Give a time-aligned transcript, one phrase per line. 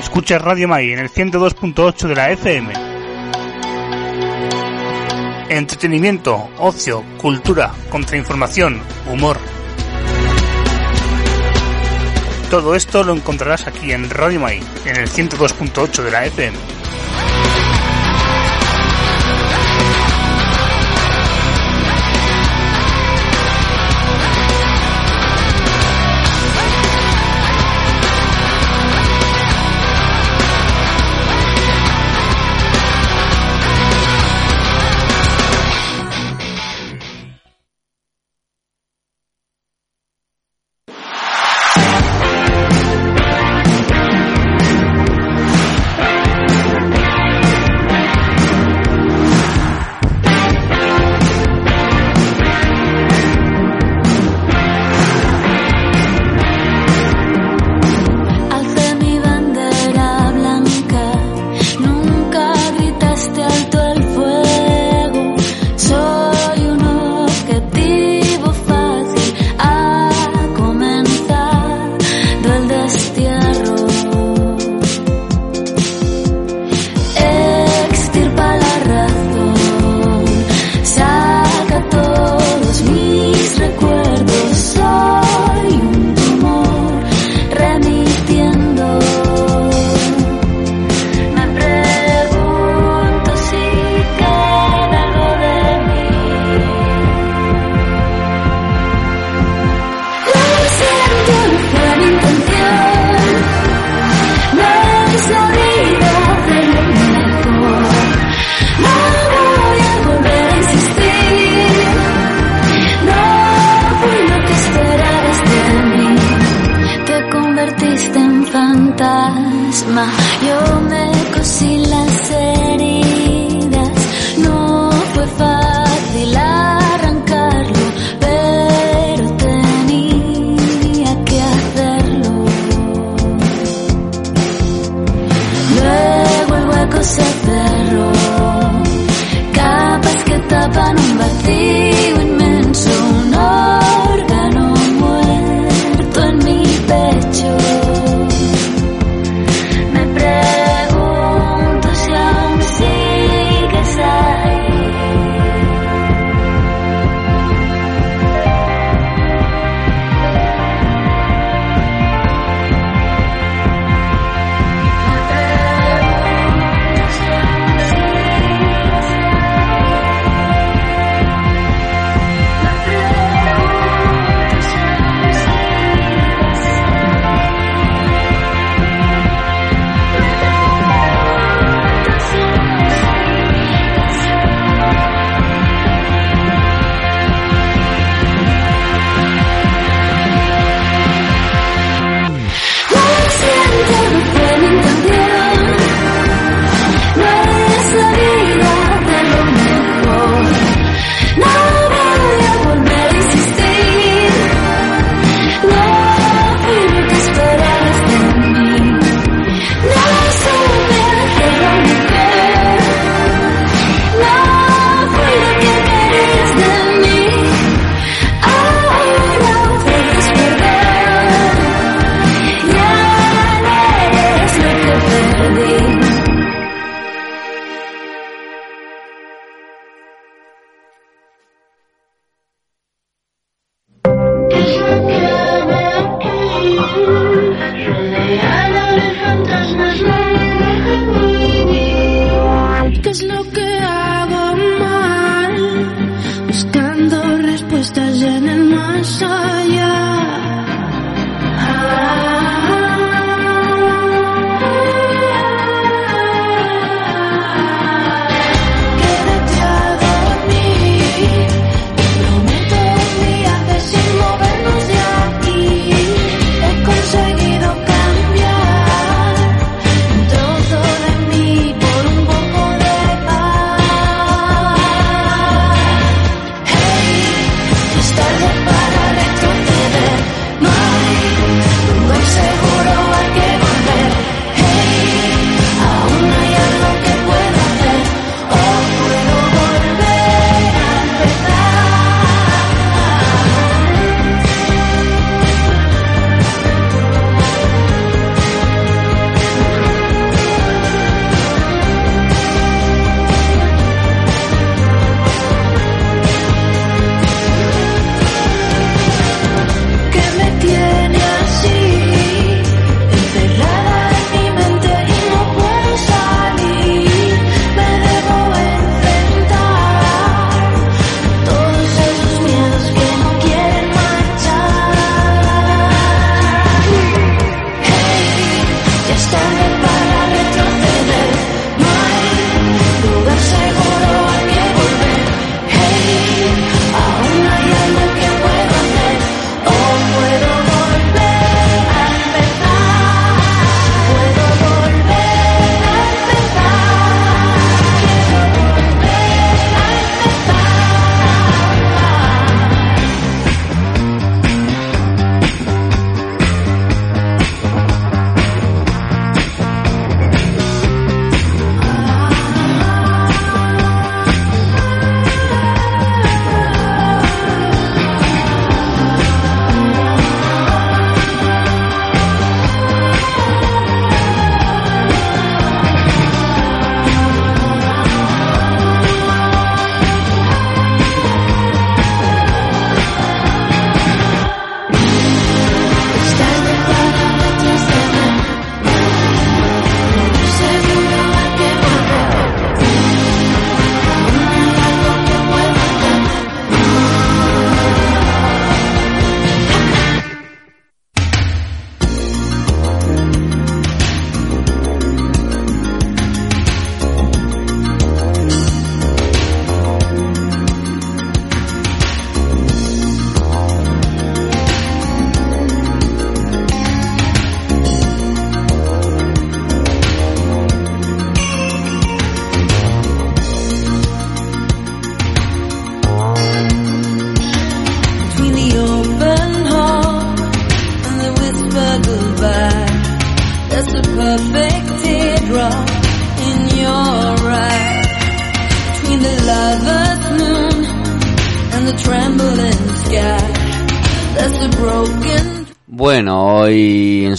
[0.00, 2.72] Escucha Radio Mai en el 102.8 de la FM.
[5.48, 9.38] Entretenimiento, ocio, cultura, contrainformación, humor.
[12.50, 16.81] Todo esto lo encontrarás aquí en Radio Mai, en el 102.8 de la FM.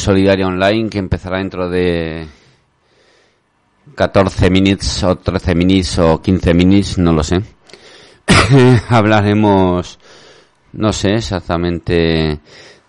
[0.03, 2.27] Solidaria Online, que empezará dentro de
[3.95, 7.41] 14 minutos o 13 minutos o 15 minutos, no lo sé.
[8.89, 9.97] Hablaremos,
[10.73, 12.37] no sé exactamente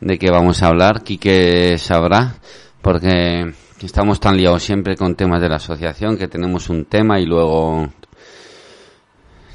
[0.00, 1.04] de qué vamos a hablar.
[1.04, 2.35] Quique sabrá,
[2.83, 7.26] porque estamos tan liados siempre con temas de la asociación que tenemos un tema y
[7.26, 7.90] luego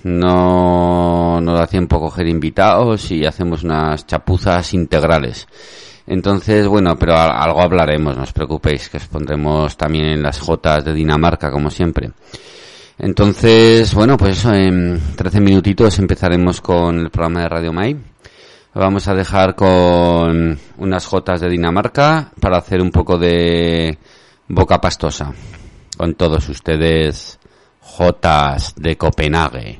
[0.03, 5.45] no nos da tiempo a coger invitados y hacemos unas chapuzas integrales.
[6.09, 10.83] Entonces, bueno, pero algo hablaremos, no os preocupéis, que os pondremos también en las Jotas
[10.83, 12.09] de Dinamarca, como siempre.
[12.97, 17.95] Entonces, bueno, pues eso, en 13 minutitos empezaremos con el programa de Radio Mai.
[18.73, 23.95] Vamos a dejar con unas Jotas de Dinamarca para hacer un poco de
[24.47, 25.31] boca pastosa.
[25.95, 27.37] Con todos ustedes,
[27.81, 29.79] Jotas de Copenhague.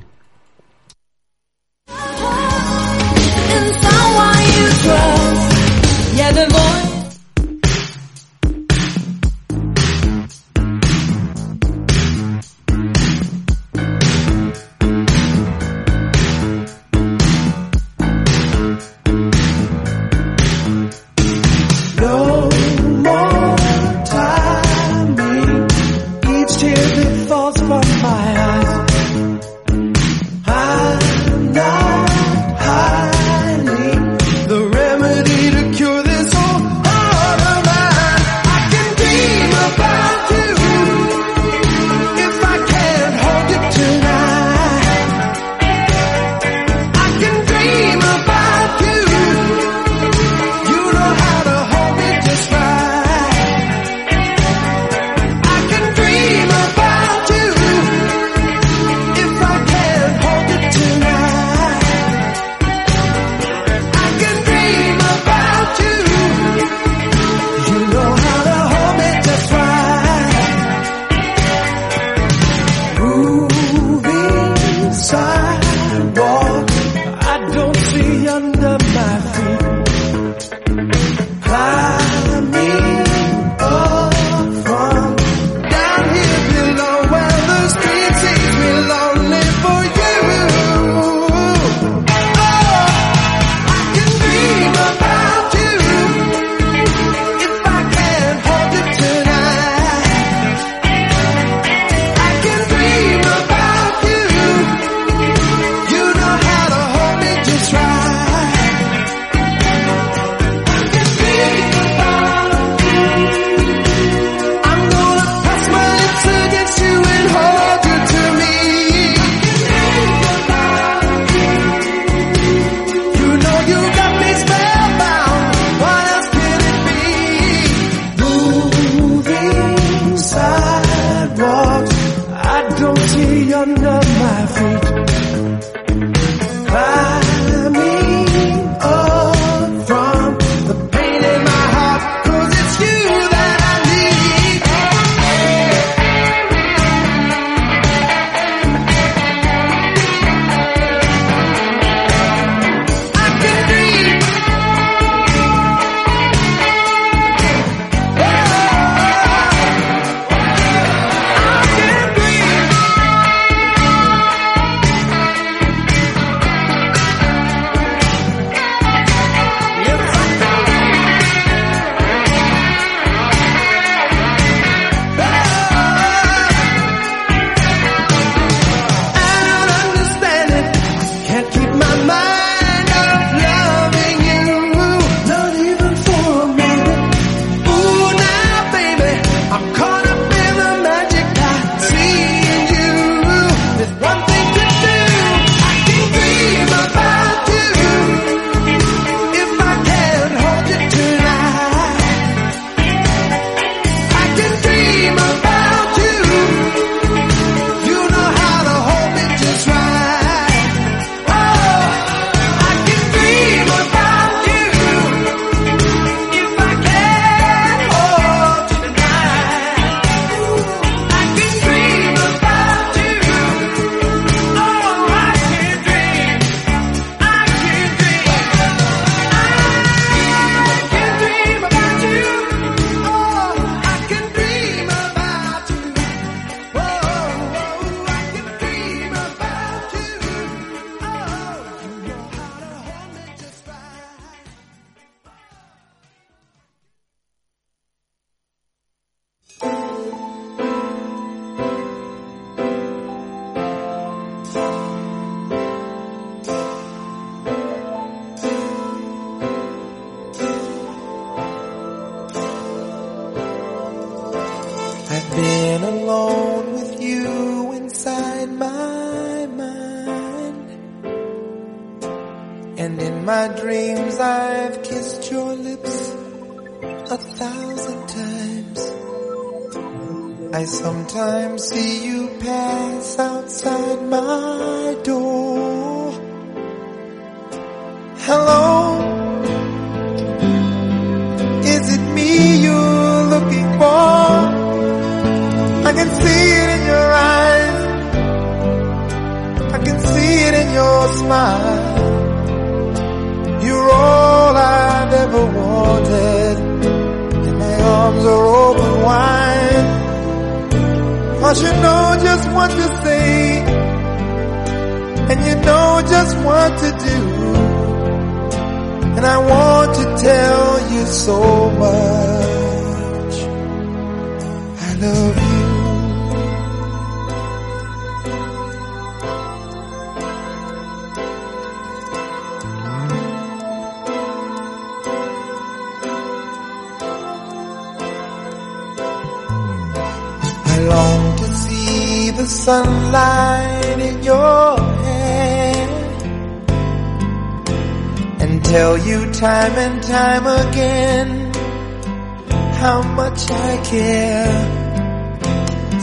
[6.20, 6.89] Yeah, the voice.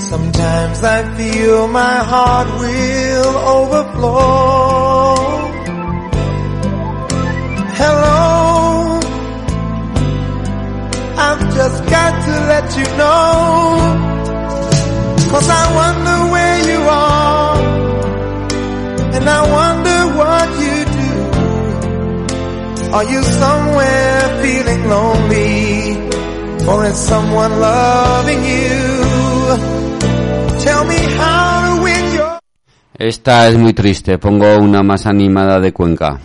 [0.09, 5.15] Sometimes I feel my heart will overflow.
[7.79, 8.99] Hello,
[11.27, 13.35] I've just got to let you know.
[15.31, 17.57] Cause I wonder where you are,
[19.15, 21.11] and I wonder what you do.
[22.95, 25.45] Are you somewhere feeling lonely,
[26.65, 29.76] or is someone loving you?
[32.97, 36.19] Esta es muy triste, pongo una más animada de Cuenca.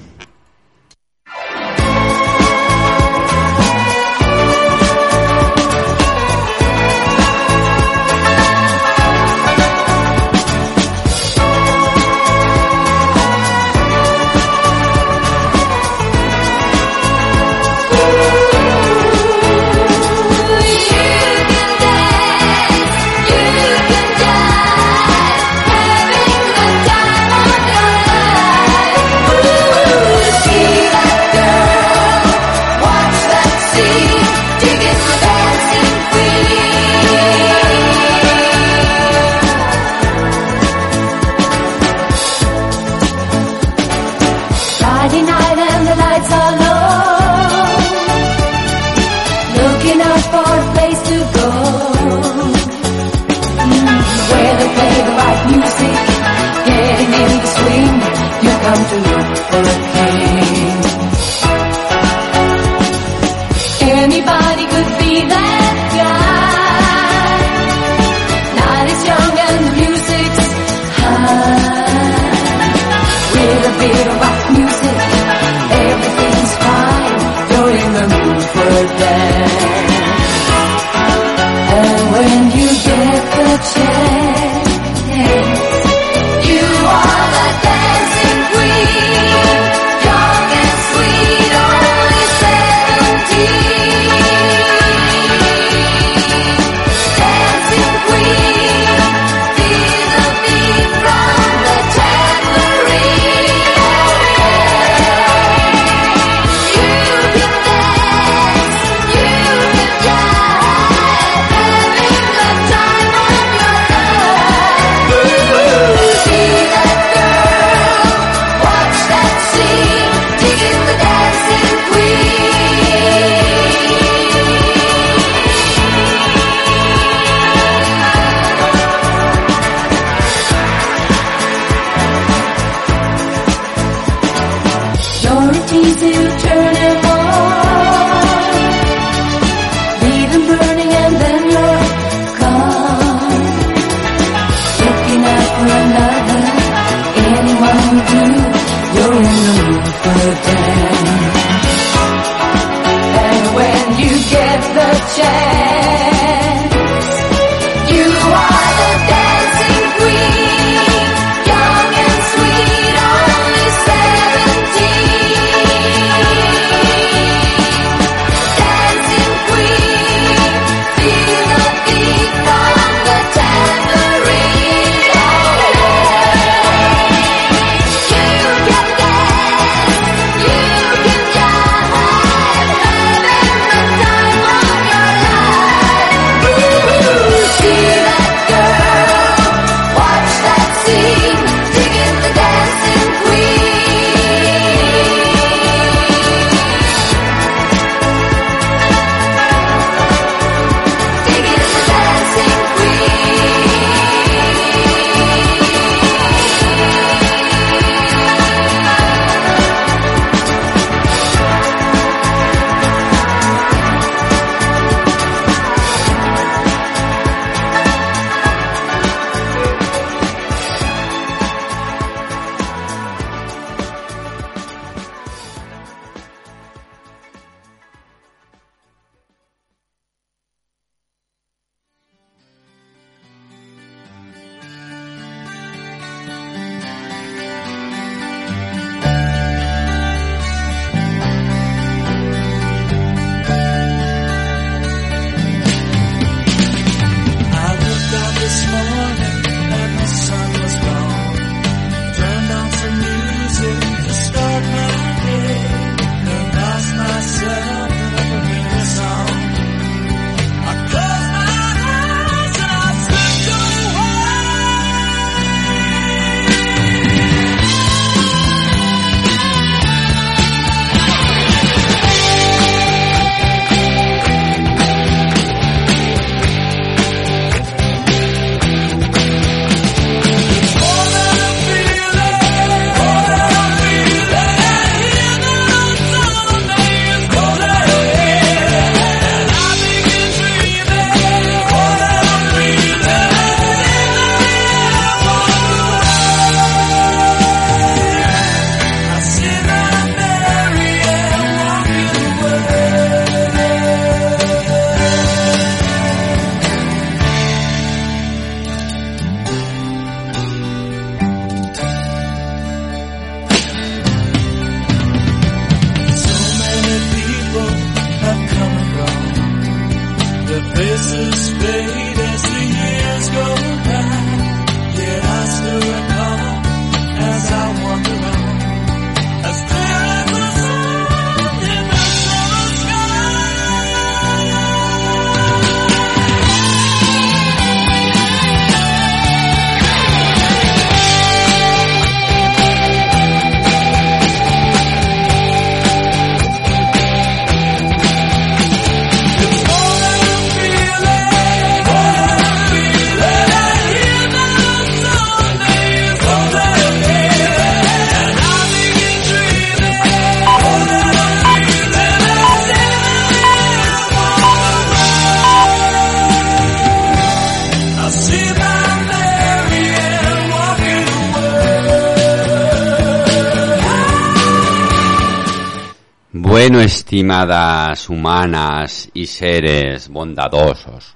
[377.22, 381.14] Estimadas humanas y seres bondadosos,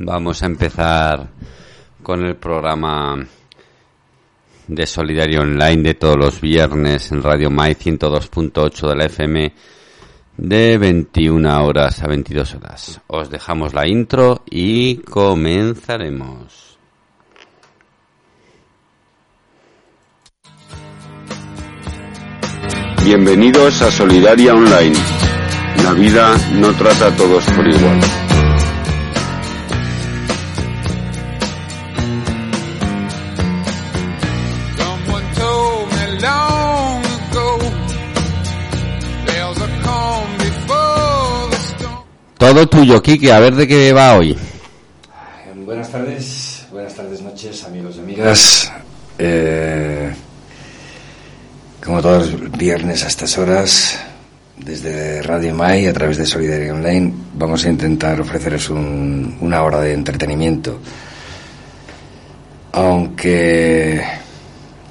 [0.00, 1.28] vamos a empezar
[2.02, 3.24] con el programa
[4.66, 9.52] de Solidario Online de todos los viernes en Radio Mai 102.8 de la FM
[10.38, 13.00] de 21 horas a 22 horas.
[13.06, 16.71] Os dejamos la intro y comenzaremos.
[23.04, 24.96] Bienvenidos a Solidaria Online.
[25.82, 28.00] La vida no trata a todos por igual.
[42.38, 44.36] Todo tuyo, Kike, a ver de qué va hoy.
[45.64, 48.72] Buenas tardes, buenas tardes, noches, amigos y amigas.
[49.18, 50.14] Eh,
[51.84, 53.98] como todos los viernes a estas horas,
[54.56, 59.80] desde Radio Mai, a través de Solidaria Online, vamos a intentar ofreceros un- una hora
[59.80, 60.78] de entretenimiento.
[62.72, 64.02] Aunque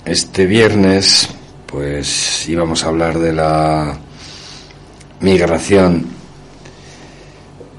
[0.06, 1.30] este viernes,
[1.66, 3.98] pues íbamos a hablar de la
[5.22, 6.06] migración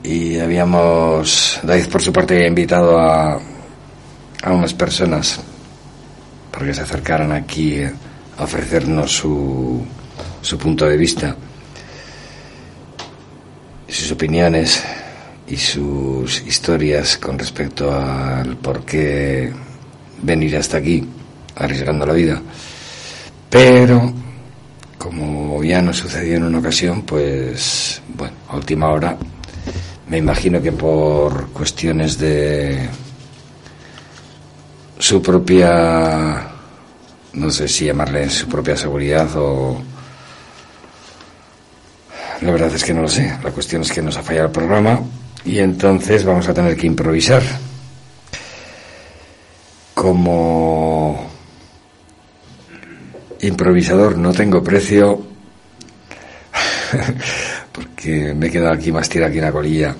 [0.02, 3.34] y habíamos, David por su parte invitado a,
[4.42, 5.38] a unas personas
[6.50, 7.82] para que se acercaran aquí
[8.42, 9.84] ofrecernos su,
[10.40, 11.36] su punto de vista,
[13.88, 14.82] sus opiniones
[15.46, 19.52] y sus historias con respecto al por qué
[20.22, 21.06] venir hasta aquí
[21.56, 22.40] arriesgando la vida.
[23.50, 24.12] Pero,
[24.96, 29.16] como ya nos sucedió en una ocasión, pues, bueno, a última hora
[30.08, 32.88] me imagino que por cuestiones de
[34.98, 36.51] su propia,
[37.34, 39.82] no sé si llamarle su propia seguridad o...
[42.42, 43.38] La verdad es que no lo sé.
[43.42, 45.00] La cuestión es que nos ha fallado el programa
[45.44, 47.42] y entonces vamos a tener que improvisar.
[49.94, 51.30] Como
[53.40, 55.20] improvisador no tengo precio
[57.72, 59.94] porque me he quedado aquí más tira que una colilla.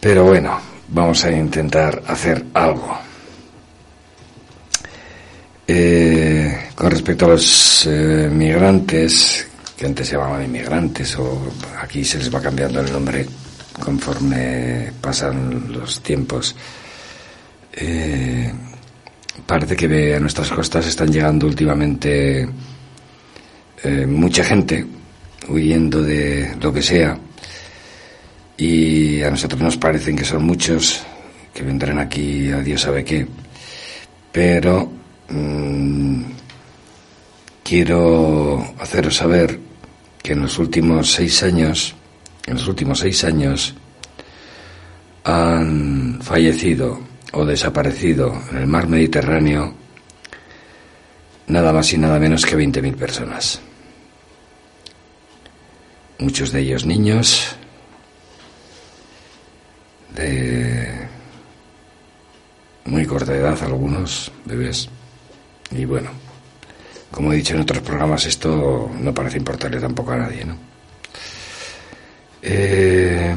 [0.00, 3.03] Pero bueno, vamos a intentar hacer algo.
[5.66, 9.46] Eh, con respecto a los eh, migrantes,
[9.76, 13.26] que antes se llamaban inmigrantes, o aquí se les va cambiando el nombre
[13.80, 16.54] conforme pasan los tiempos.
[17.72, 18.52] Eh,
[19.46, 22.48] parece que a nuestras costas están llegando últimamente
[24.06, 24.86] mucha gente
[25.48, 27.18] huyendo de lo que sea
[28.56, 31.02] y a nosotros nos parecen que son muchos
[31.52, 33.26] que vendrán aquí a Dios sabe qué
[34.32, 34.90] pero
[35.28, 36.22] mm,
[37.62, 39.58] quiero haceros saber
[40.22, 41.94] que en los últimos seis años
[42.46, 43.74] en los últimos seis años
[45.24, 47.00] han fallecido
[47.32, 49.74] o desaparecido en el mar Mediterráneo
[51.46, 53.60] nada más y nada menos que 20.000 personas
[56.18, 57.56] muchos de ellos niños
[60.14, 61.08] de
[62.84, 64.88] muy corta edad, algunos bebés.
[65.74, 66.10] Y bueno,
[67.10, 70.56] como he dicho en otros programas, esto no parece importarle tampoco a nadie, ¿no?
[72.42, 73.34] Eh,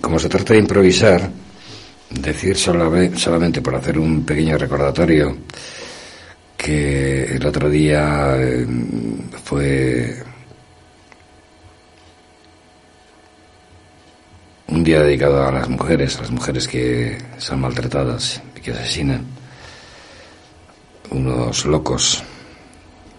[0.00, 1.30] como se trata de improvisar,
[2.10, 5.36] decir solame- solamente por hacer un pequeño recordatorio
[6.56, 8.66] que el otro día eh,
[9.44, 10.22] fue
[14.68, 19.31] un día dedicado a las mujeres, a las mujeres que son maltratadas y que asesinan.
[21.12, 22.22] Unos locos,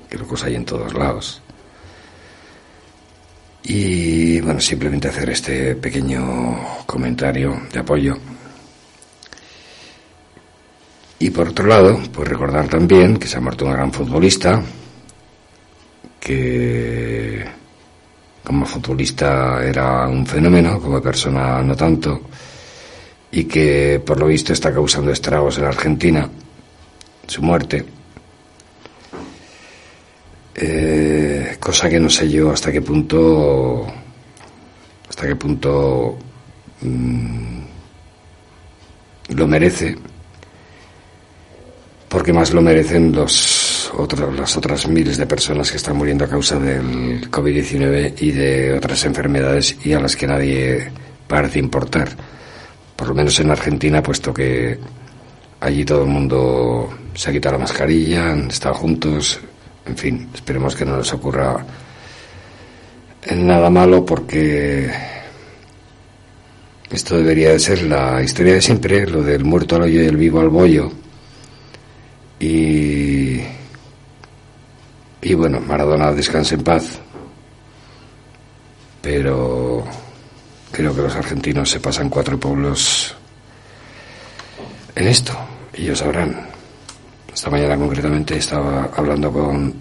[0.10, 1.42] que locos hay en todos lados.
[3.64, 8.18] Y bueno, simplemente hacer este pequeño comentario de apoyo.
[11.20, 14.62] Y por otro lado, pues recordar también que se ha muerto una gran futbolista,
[16.20, 17.46] que
[18.44, 22.22] como futbolista era un fenómeno, como persona no tanto,
[23.32, 26.30] y que por lo visto está causando estragos en Argentina,
[27.28, 27.86] su muerte.
[30.56, 33.88] Eh, cosa que no sé yo hasta qué punto,
[35.10, 36.18] hasta qué punto
[36.82, 37.60] mm,
[39.30, 39.96] lo merece,
[42.08, 46.30] porque más lo merecen los otros, las otras miles de personas que están muriendo a
[46.30, 50.92] causa del COVID-19 y de otras enfermedades y a las que nadie
[51.28, 52.10] parece importar.
[52.96, 54.78] Por lo menos en Argentina, puesto que
[55.60, 59.40] allí todo el mundo se ha quitado la mascarilla, han estado juntos,
[59.86, 61.66] En fin, esperemos que no les ocurra
[63.36, 64.90] nada malo porque
[66.90, 70.16] esto debería de ser la historia de siempre, lo del muerto al hoyo y el
[70.16, 70.92] vivo al bollo.
[72.40, 73.42] Y,
[75.22, 77.00] y bueno, Maradona descanse en paz.
[79.02, 79.84] Pero
[80.72, 83.16] creo que los argentinos se pasan cuatro pueblos
[84.96, 85.34] en esto.
[85.74, 86.53] Ellos sabrán.
[87.34, 89.74] Esta mañana concretamente estaba hablando con...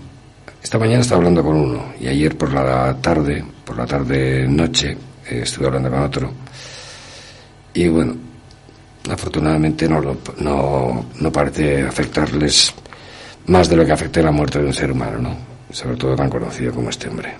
[0.62, 4.92] Esta mañana estaba hablando con uno y ayer por la tarde, por la tarde noche,
[5.28, 6.32] eh, estuve hablando con otro.
[7.74, 8.14] Y bueno,
[9.10, 12.72] afortunadamente no, lo- no, no parece afectarles
[13.46, 15.36] más de lo que afecta la muerte de un ser humano, ¿no?
[15.70, 17.34] Sobre todo tan conocido como este hombre.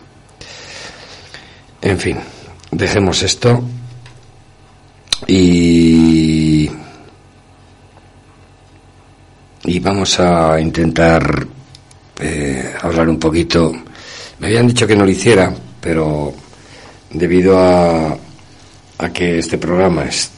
[1.81, 2.19] En fin,
[2.71, 3.63] dejemos esto
[5.29, 6.69] y
[9.65, 11.47] y vamos a intentar
[12.21, 13.73] eh, hablar un poquito.
[14.39, 16.33] Me habían dicho que no lo hiciera, pero
[17.11, 18.17] debido a,
[18.99, 20.31] a que este programa es,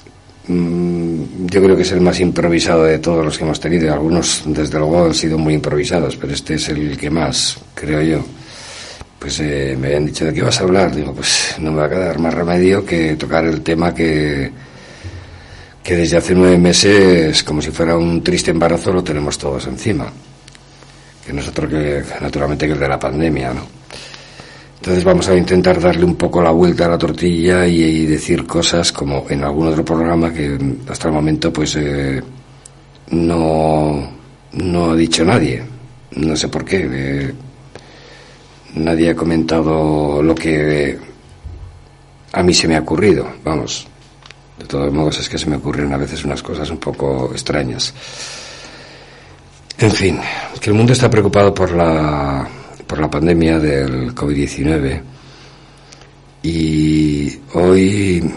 [0.48, 3.92] mm, yo creo que es el más improvisado de todos los que hemos tenido.
[3.92, 8.24] Algunos, desde luego, han sido muy improvisados, pero este es el que más, creo yo.
[9.18, 10.94] Pues eh, me habían dicho de qué vas a hablar.
[10.94, 14.50] Digo, pues no me va a quedar más remedio que tocar el tema que,
[15.84, 20.10] que desde hace nueve meses, como si fuera un triste embarazo, lo tenemos todos encima.
[21.24, 23.66] Que nosotros que, naturalmente, que el de la pandemia, ¿no?
[24.76, 28.92] Entonces vamos a intentar darle un poco la vuelta a la tortilla y, decir cosas
[28.92, 32.22] como en algún otro programa que hasta el momento pues eh,
[33.10, 34.10] no,
[34.52, 35.62] no ha dicho nadie.
[36.16, 36.88] No sé por qué.
[36.92, 37.34] eh,
[38.74, 40.98] nadie ha comentado lo que
[42.32, 43.26] a mí se me ha ocurrido.
[43.42, 43.88] Vamos.
[44.58, 47.92] De todos modos es que se me ocurren a veces unas cosas un poco extrañas.
[49.78, 50.20] En fin,
[50.60, 52.46] que el mundo está preocupado por la,
[52.86, 55.02] por la pandemia del COVID-19
[56.42, 58.32] y hoy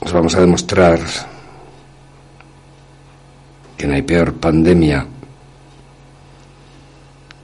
[0.00, 1.00] os vamos a demostrar
[3.76, 5.06] que no hay peor pandemia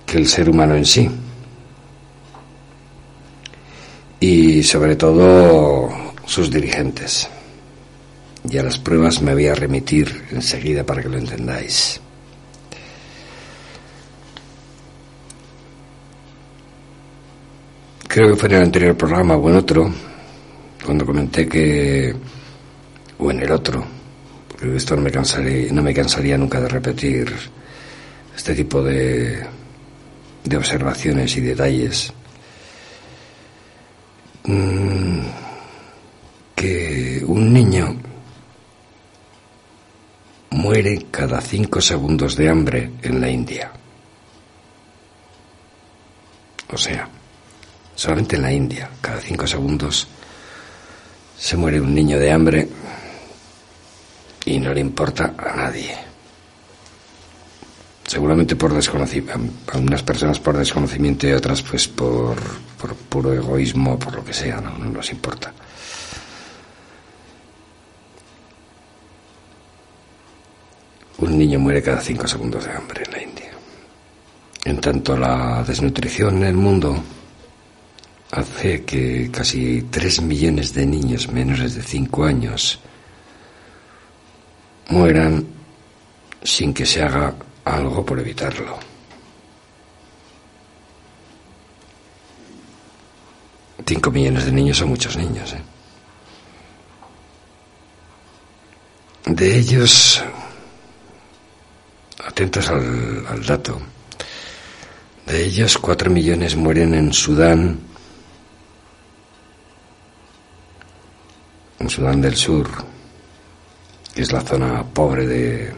[0.06, 1.10] que el ser humano en sí.
[4.20, 5.88] Y sobre todo
[6.24, 7.28] sus dirigentes.
[8.44, 12.00] Y a las pruebas me voy a remitir enseguida para que lo entendáis.
[18.06, 19.92] Creo que fue en el anterior programa o en otro,
[20.84, 22.14] cuando comenté que,
[23.18, 23.84] o en el otro,
[24.48, 27.32] porque esto no me, cansaré, no me cansaría nunca de repetir
[28.34, 29.46] este tipo de,
[30.42, 32.12] de observaciones y detalles,
[34.44, 35.20] mm,
[36.56, 37.97] que un niño
[41.10, 43.72] cada cinco segundos de hambre en la India.
[46.70, 47.08] O sea,
[47.96, 50.06] solamente en la India, cada cinco segundos
[51.36, 52.68] se muere un niño de hambre
[54.44, 55.96] y no le importa a nadie.
[58.06, 62.36] Seguramente por desconocimiento, a unas personas por desconocimiento y otras pues por,
[62.80, 65.52] por puro egoísmo, por lo que sea, no, no nos importa.
[71.18, 73.50] Un niño muere cada cinco segundos de hambre en la India.
[74.64, 77.02] En tanto, la desnutrición en el mundo
[78.30, 82.78] hace que casi 3 millones de niños menores de 5 años
[84.90, 85.46] mueran
[86.42, 88.78] sin que se haga algo por evitarlo.
[93.86, 95.54] Cinco millones de niños son muchos niños.
[95.54, 95.62] ¿eh?
[99.26, 100.22] De ellos,
[102.24, 103.80] atentos al, al dato,
[105.28, 107.78] de ellos cuatro millones mueren en Sudán,
[111.78, 112.68] en Sudán del Sur,
[114.14, 115.72] que es la zona pobre de...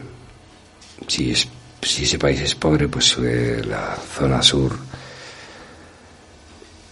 [1.07, 1.47] Si, es,
[1.81, 4.71] si ese país es pobre, pues la zona sur,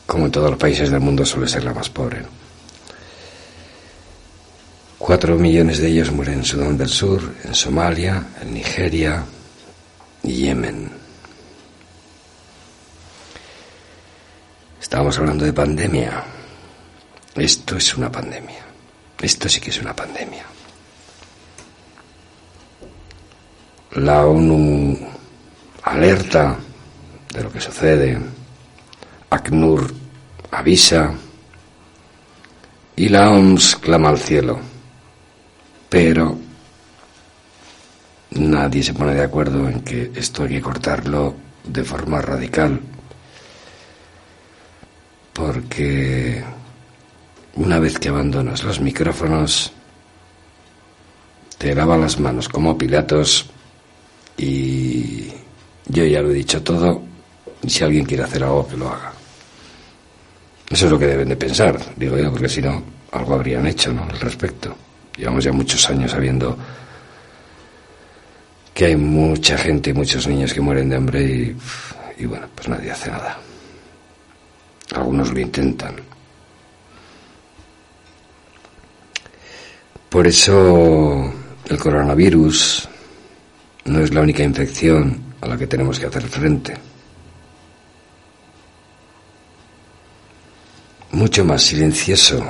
[0.06, 2.24] como en todos los países del mundo, suele ser la más pobre.
[4.98, 9.24] Cuatro millones de ellos mueren en Sudán del Sur, en Somalia, en Nigeria
[10.34, 10.90] Yemen.
[14.82, 16.24] Estábamos hablando de pandemia.
[17.36, 18.66] Esto es una pandemia.
[19.22, 20.46] Esto sí que es una pandemia.
[23.92, 24.98] La ONU
[25.84, 26.58] alerta
[27.34, 28.20] de lo que sucede.
[29.30, 29.94] ACNUR
[30.52, 31.14] avisa.
[32.96, 34.60] Y la OMS clama al cielo.
[35.90, 36.49] Pero
[38.32, 42.80] nadie se pone de acuerdo en que esto hay que cortarlo de forma radical,
[45.34, 46.44] porque
[47.56, 49.72] una vez que abandonas los micrófonos,
[51.58, 53.50] te lava las manos como Pilatos
[54.38, 55.28] y
[55.88, 57.02] yo ya lo he dicho todo,
[57.62, 59.12] y si alguien quiere hacer algo, que lo haga.
[60.70, 62.82] Eso es lo que deben de pensar, digo yo, porque si no,
[63.12, 64.04] algo habrían hecho, ¿no?
[64.04, 64.76] Al respecto.
[65.18, 66.58] Llevamos ya muchos años sabiendo
[68.80, 71.58] que hay mucha gente, muchos niños que mueren de hambre y,
[72.18, 73.38] y bueno, pues nadie hace nada.
[74.96, 75.98] Algunos lo intentan.
[80.08, 81.30] Por eso
[81.68, 82.88] el coronavirus
[83.84, 86.74] no es la única infección a la que tenemos que hacer frente.
[91.12, 92.42] Mucho más silencioso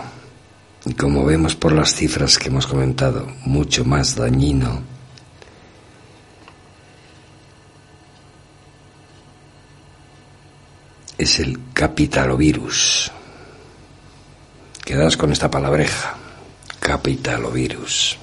[0.86, 4.99] y como vemos por las cifras que hemos comentado, mucho más dañino
[11.20, 13.12] es el capitalovirus.
[14.86, 16.16] Quedaos con esta palabreja,
[16.80, 18.18] capitalovirus.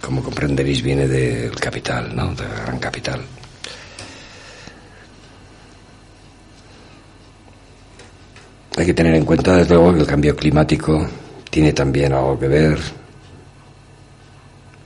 [0.00, 2.32] Como comprenderéis viene del capital, ¿no?
[2.36, 3.20] De la gran capital.
[8.76, 11.08] Hay que tener en cuenta, desde luego, que el cambio climático
[11.50, 12.78] tiene también algo que ver,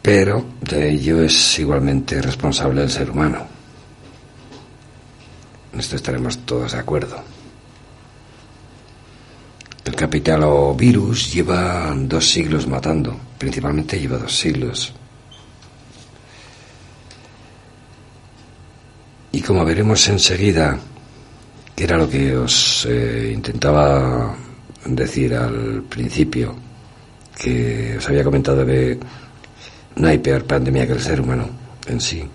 [0.01, 3.58] pero de ello es igualmente responsable el ser humano.
[5.73, 7.23] En esto estaremos todos de acuerdo.
[9.85, 14.93] El capitalovirus lleva dos siglos matando, principalmente lleva dos siglos.
[19.33, 20.79] Y como veremos enseguida,
[21.75, 24.37] que era lo que os eh, intentaba
[24.85, 26.57] decir al principio,
[27.39, 28.67] que os había comentado
[30.09, 31.49] hay peor pandemia que el ser humano
[31.87, 32.29] en sí.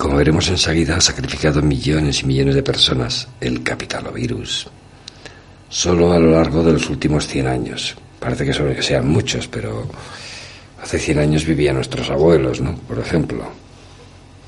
[0.00, 4.66] Como veremos enseguida, ha sacrificado millones y millones de personas el capitalovirus.
[5.68, 7.96] Solo a lo largo de los últimos 100 años.
[8.18, 9.86] Parece que, que sean muchos, pero
[10.82, 12.76] hace 100 años vivían nuestros abuelos, ¿no?
[12.76, 13.44] Por ejemplo.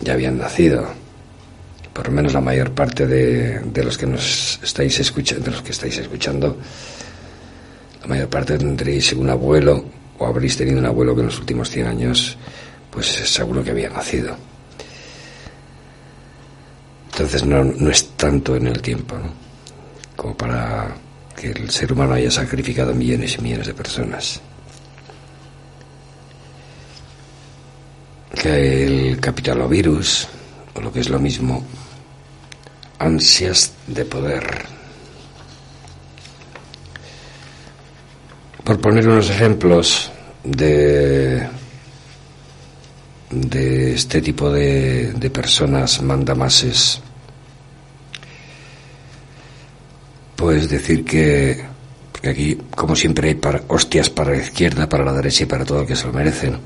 [0.00, 0.86] Ya habían nacido.
[1.92, 5.61] Por lo menos la mayor parte de, de los que nos estáis escuchando, de los
[5.61, 6.57] que estáis escuchando,
[8.00, 9.84] la mayor parte tendréis un abuelo
[10.18, 12.38] o habréis tenido un abuelo que en los últimos 100 años,
[12.90, 14.34] pues seguro que había nacido.
[17.12, 19.32] Entonces no, no es tanto en el tiempo, ¿no?
[20.16, 20.94] Como para
[21.36, 24.40] que el ser humano haya sacrificado millones y millones de personas.
[28.34, 30.26] Que el capitalovirus,
[30.74, 31.62] o lo que es lo mismo,
[32.98, 34.64] ansias de poder.
[38.64, 40.10] Por poner unos ejemplos
[40.44, 41.46] de,
[43.33, 47.01] de este tipo de, de personas mandamases,
[50.37, 51.64] pues decir que,
[52.12, 55.80] porque aquí, como siempre, hay hostias para la izquierda, para la derecha y para todo
[55.80, 56.59] el que se lo merece, ¿no?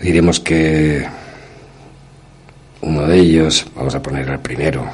[0.00, 1.06] Diremos que
[2.82, 4.84] uno de ellos, vamos a poner al primero,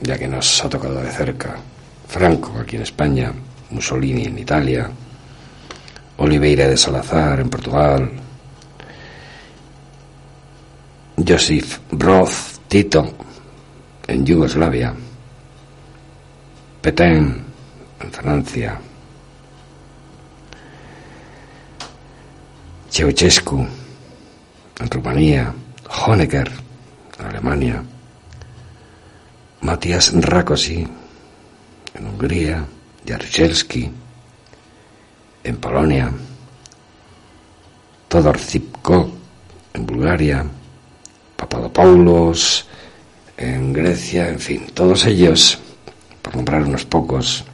[0.00, 1.56] ya que nos ha tocado de cerca,
[2.06, 3.32] Franco aquí en España,
[3.70, 4.88] Mussolini en Italia,
[6.18, 8.10] Oliveira de Salazar en Portugal,
[11.16, 13.14] Joseph Broz Tito
[14.06, 14.94] en Yugoslavia,
[16.82, 17.42] Petain
[18.00, 18.78] en Francia,
[22.90, 23.66] Ceausescu
[24.78, 25.54] en Rumanía,
[26.06, 26.50] Honecker
[27.18, 27.82] en Alemania,
[29.62, 30.86] Matías Rákosi
[31.94, 32.64] en Hungría,
[33.06, 33.90] Jaruzelski
[35.44, 36.12] en Polonia,
[38.08, 39.10] Todor Zipko
[39.72, 40.46] en Bulgaria,
[41.48, 42.66] Papadopoulos
[43.36, 45.58] en Grecia, en fin, todos ellos,
[46.22, 47.44] por nombrar unos pocos,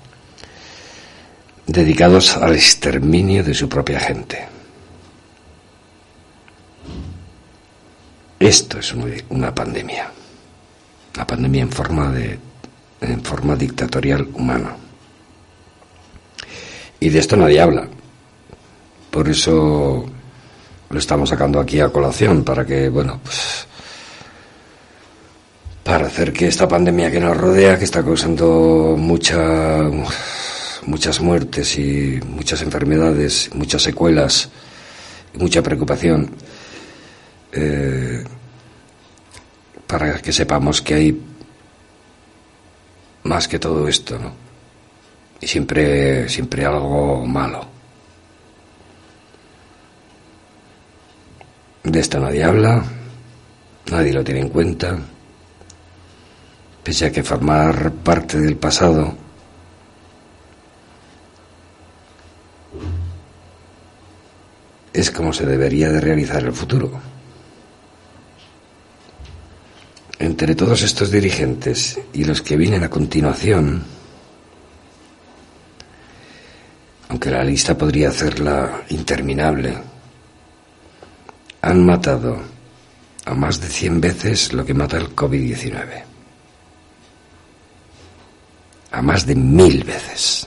[1.67, 4.47] dedicados al exterminio de su propia gente.
[8.39, 8.93] Esto es
[9.29, 10.11] una, pandemia,
[11.15, 12.39] una pandemia en forma de,
[13.01, 14.75] en forma dictatorial humana.
[16.99, 17.87] Y de esto nadie habla.
[19.11, 20.07] Por eso
[20.89, 23.67] lo estamos sacando aquí a colación, para que, bueno, pues.
[25.85, 29.83] Para hacer que esta pandemia que nos rodea, que está causando mucha,
[30.87, 34.51] muchas muertes y muchas enfermedades, muchas secuelas
[35.35, 36.31] mucha preocupación,
[37.53, 38.23] eh,
[39.87, 41.21] para que sepamos que hay
[43.25, 44.33] más que todo esto, ¿no?
[45.41, 47.67] Y siempre, siempre algo malo.
[51.83, 52.85] De esto nadie habla,
[53.91, 54.97] Nadie lo tiene en cuenta.
[56.83, 59.15] Pese a que formar parte del pasado
[64.93, 67.01] es como se debería de realizar el futuro.
[70.19, 73.83] Entre todos estos dirigentes y los que vienen a continuación,
[77.09, 79.77] aunque la lista podría hacerla interminable,
[81.63, 82.41] han matado
[83.25, 86.12] a más de 100 veces lo que mata el COVID-19.
[88.93, 90.47] A más de mil veces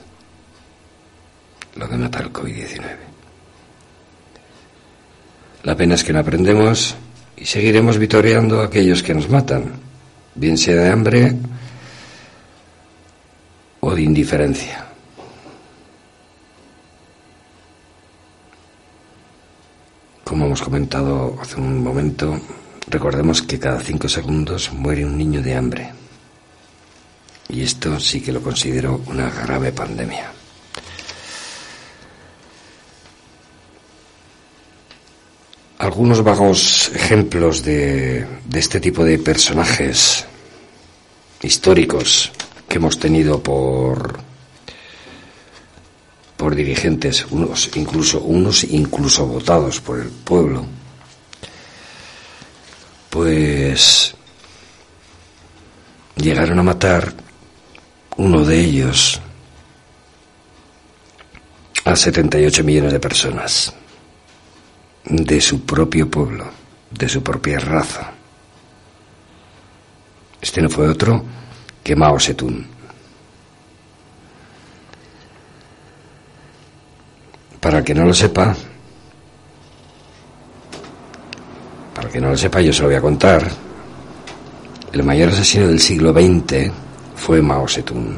[1.75, 2.81] lo que mata el COVID-19.
[5.63, 6.95] La pena es que no aprendemos
[7.35, 9.73] y seguiremos vitoreando a aquellos que nos matan,
[10.35, 11.35] bien sea de hambre
[13.81, 14.85] o de indiferencia.
[20.23, 22.39] Como hemos comentado hace un momento,
[22.87, 26.04] recordemos que cada cinco segundos muere un niño de hambre.
[27.49, 30.31] Y esto sí que lo considero una grave pandemia.
[35.77, 40.25] Algunos vagos ejemplos de, de este tipo de personajes
[41.41, 42.31] históricos
[42.67, 44.23] que hemos tenido por
[46.37, 50.65] por dirigentes, unos incluso unos incluso votados por el pueblo,
[53.09, 54.13] pues
[56.17, 57.13] llegaron a matar
[58.17, 59.19] uno de ellos
[61.83, 63.73] a 78 millones de personas
[65.05, 66.45] de su propio pueblo,
[66.89, 68.11] de su propia raza.
[70.41, 71.23] Este no fue otro
[71.83, 72.65] que Mao Zedong.
[77.59, 78.55] Para el que no lo sepa,
[81.93, 83.49] para el que no lo sepa, yo se lo voy a contar.
[84.91, 86.84] El mayor asesino del siglo XX
[87.15, 88.17] fue Mao Zedong.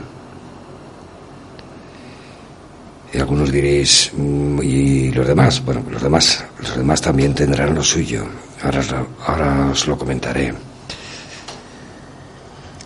[3.14, 5.64] Y algunos diréis, mm, ¿y los demás?
[5.64, 8.26] Bueno, los demás, los demás también tendrán lo suyo.
[8.64, 8.82] Ahora,
[9.26, 10.54] ahora os lo comentaré.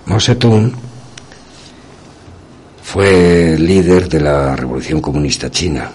[0.05, 0.71] Mao Zedong
[2.83, 5.89] fue líder de la Revolución Comunista China.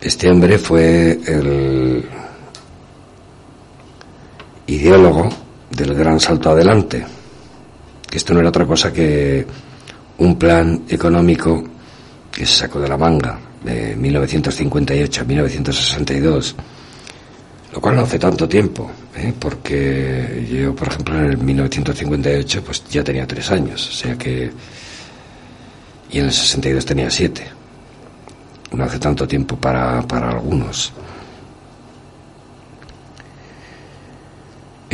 [0.00, 2.08] Este hombre fue el
[4.68, 7.04] ideólogo del gran salto adelante,
[8.08, 9.46] que esto no era otra cosa que
[10.18, 11.62] un plan económico
[12.30, 16.56] que se sacó de la manga de 1958 a 1962,
[17.72, 19.32] lo cual no hace tanto tiempo, ¿eh?
[19.38, 24.50] porque yo, por ejemplo, en el 1958 pues ya tenía tres años, o sea que...
[26.10, 27.46] y en el 62 tenía siete.
[28.72, 30.92] No hace tanto tiempo para, para algunos.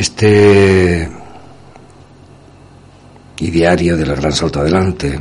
[0.03, 1.09] Este
[3.39, 5.17] ideario del gran salto adelante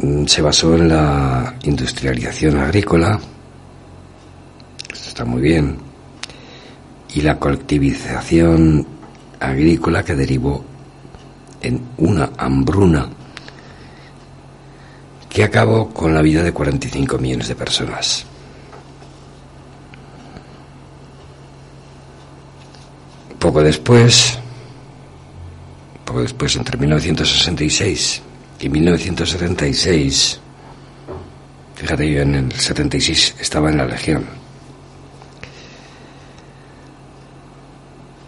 [0.00, 3.20] mm, se basó en la industrialización agrícola,
[4.90, 5.76] esto está muy bien,
[7.12, 8.86] y la colectivización
[9.38, 10.64] agrícola que derivó
[11.60, 13.10] en una hambruna
[15.28, 18.24] que acabó con la vida de 45 millones de personas.
[23.38, 24.38] Poco después,
[26.04, 28.22] poco después, entre 1966
[28.60, 30.40] y 1976,
[31.76, 34.24] fíjate, yo en el 76 estaba en la Legión,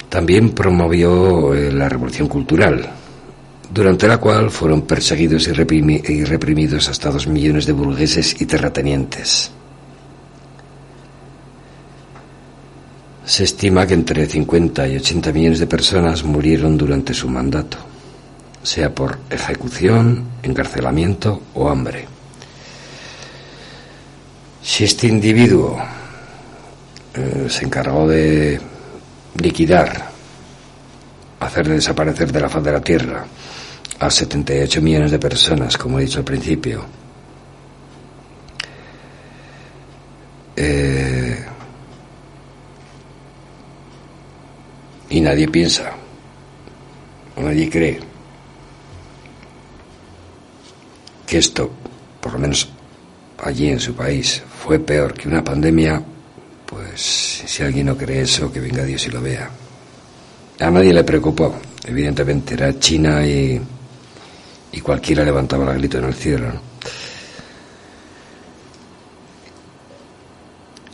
[0.08, 2.88] también promovió eh, la Revolución Cultural,
[3.72, 8.46] durante la cual fueron perseguidos y, reprimi- y reprimidos hasta dos millones de burgueses y
[8.46, 9.50] terratenientes.
[13.30, 17.78] Se estima que entre 50 y 80 millones de personas murieron durante su mandato,
[18.60, 22.06] sea por ejecución, encarcelamiento o hambre.
[24.60, 25.78] Si este individuo
[27.14, 28.60] eh, se encargó de
[29.40, 30.10] liquidar,
[31.38, 33.24] hacer desaparecer de la faz de la tierra
[34.00, 36.84] a 78 millones de personas, como he dicho al principio,
[40.56, 41.19] eh,
[45.10, 45.92] y nadie piensa,
[47.36, 47.98] o nadie cree
[51.26, 51.70] que esto,
[52.20, 52.68] por lo menos
[53.38, 56.02] allí en su país, fue peor que una pandemia,
[56.66, 59.50] pues si alguien no cree eso, que venga Dios y lo vea.
[60.60, 61.54] A nadie le preocupó,
[61.84, 63.60] evidentemente, era China y,
[64.72, 66.52] y cualquiera levantaba el grito en el cielo.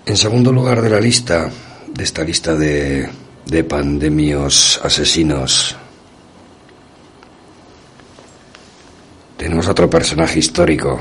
[0.04, 1.50] En segundo lugar de la lista
[1.88, 3.08] de esta lista de,
[3.46, 5.76] de pandemios asesinos
[9.36, 10.98] tenemos otro personaje histórico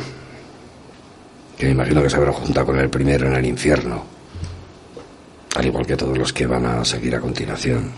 [1.57, 4.03] que me imagino que se habrá juntado con el primero en el infierno,
[5.55, 7.91] al igual que todos los que van a seguir a continuación.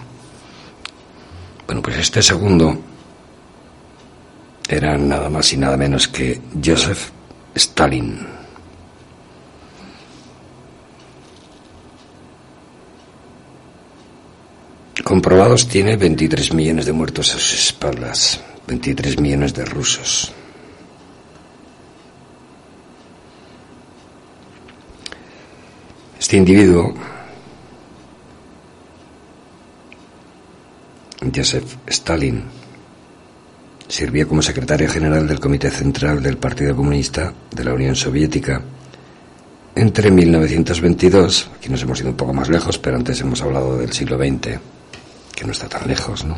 [1.66, 2.80] Bueno, pues este segundo
[4.70, 7.10] era nada más y nada menos que Joseph
[7.56, 8.37] Stalin.
[15.08, 20.34] Comprobados tiene 23 millones de muertos a sus espaldas, 23 millones de rusos.
[26.20, 26.94] Este individuo,
[31.34, 32.44] Joseph Stalin,
[33.88, 38.62] sirvió como secretario general del Comité Central del Partido Comunista de la Unión Soviética
[39.74, 43.94] entre 1922, aquí nos hemos ido un poco más lejos, pero antes hemos hablado del
[43.94, 44.60] siglo XX,
[45.38, 46.36] que no está tan lejos, ¿no?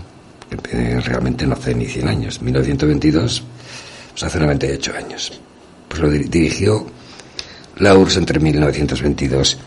[0.49, 2.41] Que, realmente no hace ni 100 años.
[2.41, 3.43] 1922,
[4.11, 5.39] pues hace 98 años.
[5.87, 6.85] Pues lo dir- dirigió
[7.77, 9.57] la URSS entre 1922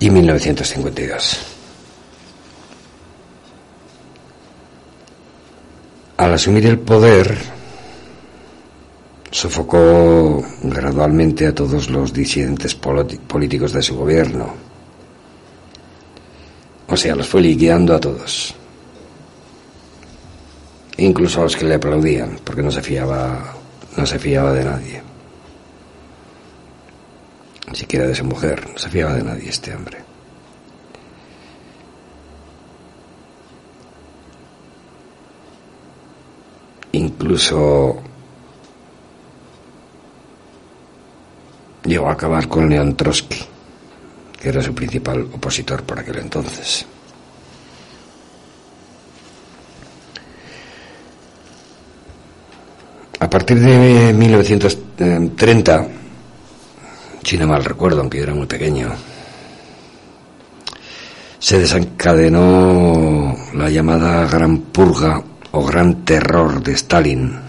[0.00, 1.38] y 1952.
[6.18, 7.34] Al asumir el poder,
[9.30, 14.54] sofocó gradualmente a todos los disidentes políticos de su gobierno.
[16.88, 18.54] O sea, los fue liquidando a todos.
[20.98, 23.54] Incluso a los que le aplaudían, porque no se fiaba,
[23.96, 25.02] no se fiaba de nadie.
[27.70, 29.98] Ni siquiera de su mujer, no se fiaba de nadie este hombre.
[36.92, 38.00] Incluso
[41.84, 43.44] llegó a acabar con León Trotsky,
[44.44, 46.84] que era su principal opositor por aquel entonces.
[53.20, 55.88] A partir de 1930,
[57.22, 58.92] si no mal recuerdo, aunque yo era muy pequeño,
[61.38, 67.40] se desencadenó la llamada Gran Purga o Gran Terror de Stalin.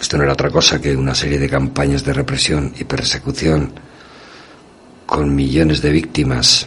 [0.00, 3.84] Esto no era otra cosa que una serie de campañas de represión y persecución
[5.06, 6.66] con millones de víctimas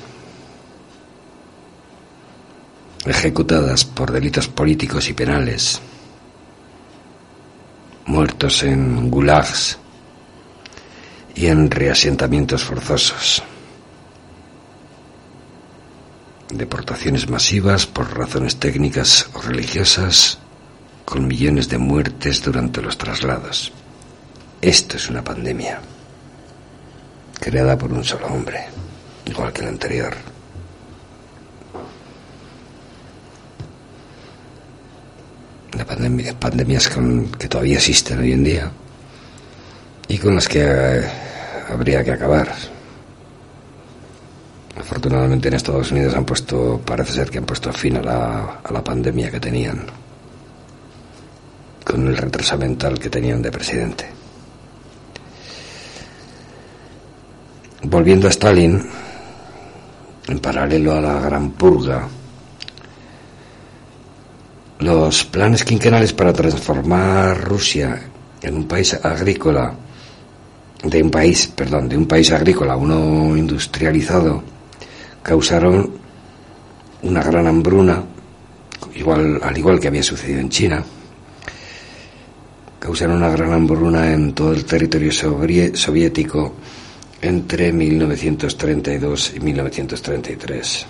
[3.06, 5.82] ejecutadas por delitos políticos y penales,
[8.06, 9.78] muertos en gulags
[11.36, 13.44] y en reasentamientos forzosos,
[16.50, 20.40] deportaciones masivas por razones técnicas o religiosas,
[21.04, 23.74] con millones de muertes durante los traslados.
[24.62, 25.82] Esto es una pandemia
[27.40, 28.66] creada por un solo hombre,
[29.26, 30.16] igual que la anterior.
[35.78, 36.90] La pandemia, pandemias
[37.38, 38.72] que todavía existen hoy en día
[40.08, 41.10] y con las que eh,
[41.72, 42.52] habría que acabar.
[44.78, 48.74] Afortunadamente en Estados Unidos han puesto, parece ser que han puesto fin a la, a
[48.74, 49.86] la pandemia que tenían,
[51.86, 54.19] con el retraso mental que tenían de presidente.
[57.82, 58.86] Volviendo a Stalin,
[60.28, 62.10] en paralelo a la Gran Purga,
[64.80, 68.02] los planes quinquenales para transformar Rusia
[68.42, 69.74] en un país agrícola,
[70.84, 74.44] de un país, perdón, de un país agrícola a uno industrializado,
[75.24, 75.90] causaron
[77.04, 78.04] una gran hambruna,
[78.96, 80.84] igual, al igual que había sucedido en China,
[82.78, 86.56] causaron una gran hambruna en todo el territorio soviético
[87.22, 90.86] entre 1932 y 1933.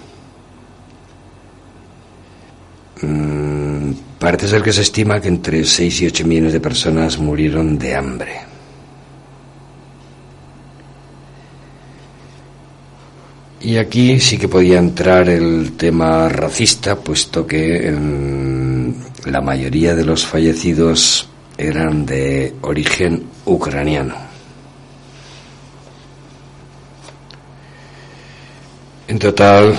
[3.02, 7.78] Mm, parece ser que se estima que entre 6 y 8 millones de personas murieron
[7.78, 8.50] de hambre.
[13.62, 20.06] Y aquí sí que podía entrar el tema racista, puesto que mm, la mayoría de
[20.06, 21.28] los fallecidos
[21.58, 24.29] eran de origen ucraniano.
[29.10, 29.76] En total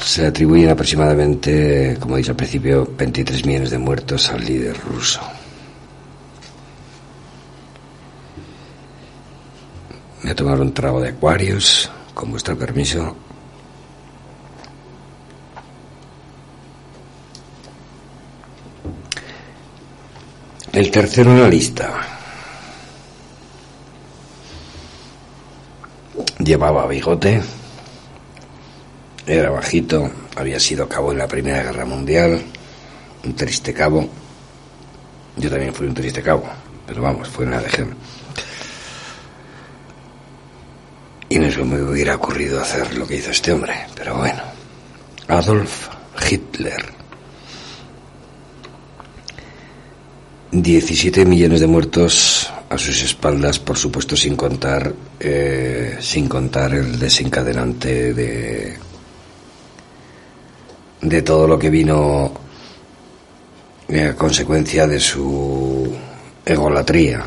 [0.00, 5.20] se atribuyen aproximadamente, como dije al principio, 23 millones de muertos al líder ruso.
[10.22, 13.14] Voy a tomar un trago de Aquarius, con vuestro permiso.
[20.72, 21.92] El tercero en la lista.
[26.38, 27.42] Llevaba bigote,
[29.26, 32.42] era bajito, había sido cabo en la Primera Guerra Mundial,
[33.24, 34.08] un triste cabo.
[35.36, 36.44] Yo también fui un triste cabo,
[36.86, 37.94] pero vamos, fue una legión.
[41.28, 44.42] Y no se me hubiera ocurrido hacer lo que hizo este hombre, pero bueno.
[45.28, 45.88] Adolf
[46.30, 46.84] Hitler.
[50.52, 56.98] 17 millones de muertos a sus espaldas, por supuesto, sin contar, eh, sin contar el
[56.98, 58.78] desencadenante de,
[61.04, 62.32] de todo lo que vino
[63.88, 65.94] a consecuencia de su
[66.44, 67.22] egolatría.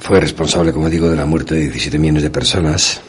[0.00, 3.00] Fue responsable, como digo, de la muerte de 17 millones de personas,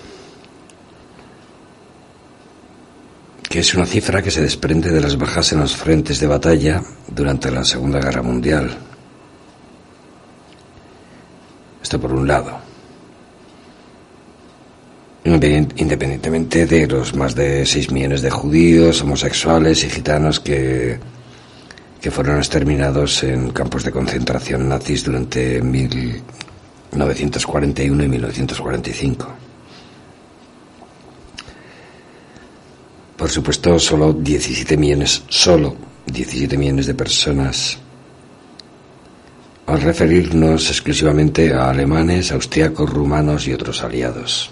[3.47, 6.81] que es una cifra que se desprende de las bajas en los frentes de batalla
[7.07, 8.75] durante la Segunda Guerra Mundial.
[11.81, 12.68] Esto por un lado.
[15.23, 20.97] Independientemente de los más de 6 millones de judíos, homosexuales y gitanos que,
[22.01, 29.27] que fueron exterminados en campos de concentración nazis durante 1941 y 1945.
[33.17, 37.77] Por supuesto, solo 17 millones, solo 17 millones de personas.
[39.65, 44.51] Al referirnos exclusivamente a alemanes, austriacos, rumanos y otros aliados.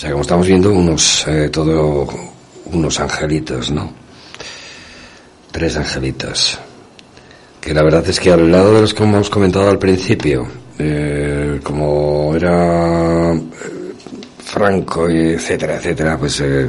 [0.00, 2.08] O sea, como estamos viendo, unos, eh, todo,
[2.72, 3.92] unos angelitos, ¿no?
[5.52, 6.58] Tres angelitos.
[7.60, 10.48] Que la verdad es que al lado de los que hemos comentado al principio,
[10.78, 13.42] eh, como era eh,
[14.42, 16.66] Franco, etcétera, etcétera, pues eh,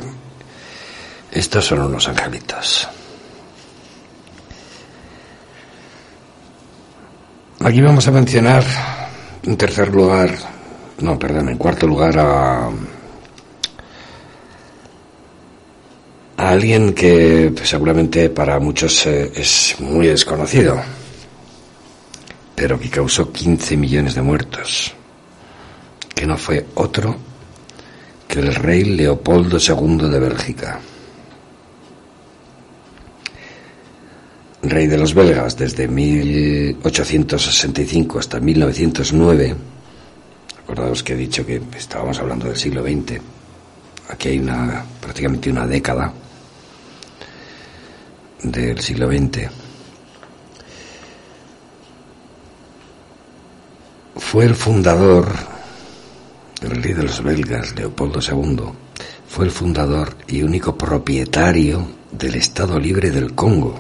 [1.32, 2.89] estos son unos angelitos.
[7.61, 8.65] Aquí vamos a mencionar
[9.43, 10.32] en tercer lugar,
[10.99, 12.69] no, perdón, en cuarto lugar a,
[16.41, 20.81] a alguien que pues, seguramente para muchos eh, es muy desconocido,
[22.55, 24.91] pero que causó 15 millones de muertos,
[26.15, 27.15] que no fue otro
[28.27, 30.79] que el rey Leopoldo II de Bélgica.
[34.63, 39.55] Rey de los belgas desde 1865 hasta 1909.
[40.63, 43.21] Acordaos que he dicho que estábamos hablando del siglo XX.
[44.09, 46.11] Aquí hay una prácticamente una década
[48.43, 49.49] del siglo XX.
[54.15, 55.51] Fue el fundador
[56.61, 58.65] el rey de los belgas, Leopoldo II,
[59.27, 63.79] fue el fundador y único propietario del Estado Libre del Congo.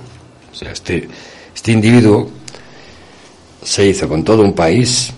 [0.59, 1.07] Este,
[1.53, 2.29] este individuo
[3.63, 5.11] se hizo con todo un país,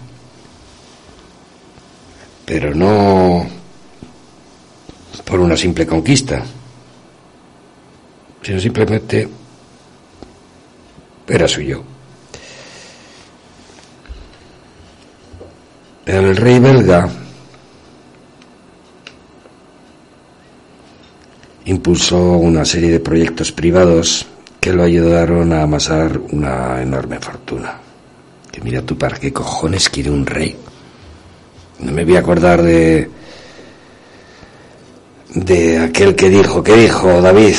[2.46, 3.48] pero no
[5.24, 6.44] por una simple conquista,
[8.44, 9.28] sino simplemente
[11.28, 11.84] era suyo.
[16.06, 17.10] El rey belga
[21.66, 24.26] impulsó una serie de proyectos privados
[24.60, 27.80] que lo ayudaron a amasar una enorme fortuna.
[28.52, 30.56] Que mira tú, ¿para qué cojones quiere un rey?
[31.80, 33.10] No me voy a acordar de
[35.34, 37.56] de aquel que dijo, ¿qué dijo David?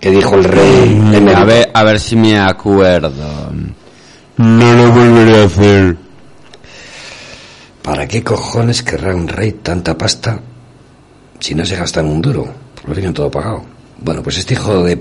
[0.00, 1.28] Que dijo el rey Mm.
[1.28, 3.52] A ver, a ver si me acuerdo.
[4.36, 5.96] No lo volveré a hacer.
[7.82, 10.40] ¿Para qué cojones querrá un rey tanta pasta
[11.38, 12.46] si no se gasta en un duro?
[12.86, 13.64] Lo tienen todo pagado.
[13.98, 14.98] Bueno, pues este hijo de...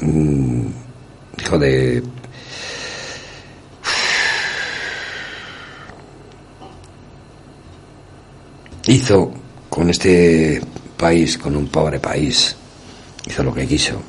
[0.00, 0.66] mm,
[1.40, 2.02] hijo de...
[8.86, 9.32] Hizo
[9.68, 10.60] con este
[10.96, 12.56] país, con un pobre país,
[13.26, 14.00] hizo lo que quiso.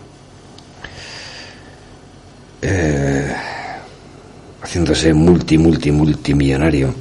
[2.61, 3.35] Eh,
[4.61, 6.93] haciéndose multi, multi, multimillonario.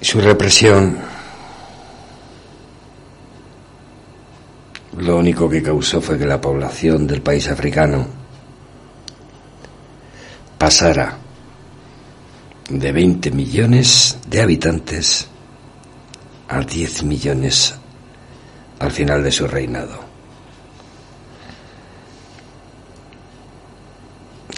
[0.00, 0.98] Su represión
[4.98, 8.06] lo único que causó fue que la población del país africano
[10.58, 11.16] pasara
[12.68, 15.26] de 20 millones de habitantes
[16.48, 17.79] a 10 millones
[18.80, 20.00] al final de su reinado.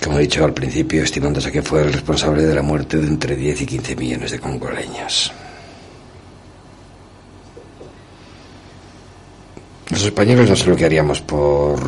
[0.03, 3.37] Como he dicho al principio, estimándose que fue el responsable de la muerte de entre
[3.37, 5.33] 10 y 15 millones de congoleños.
[9.91, 11.81] Los españoles no sé lo que haríamos por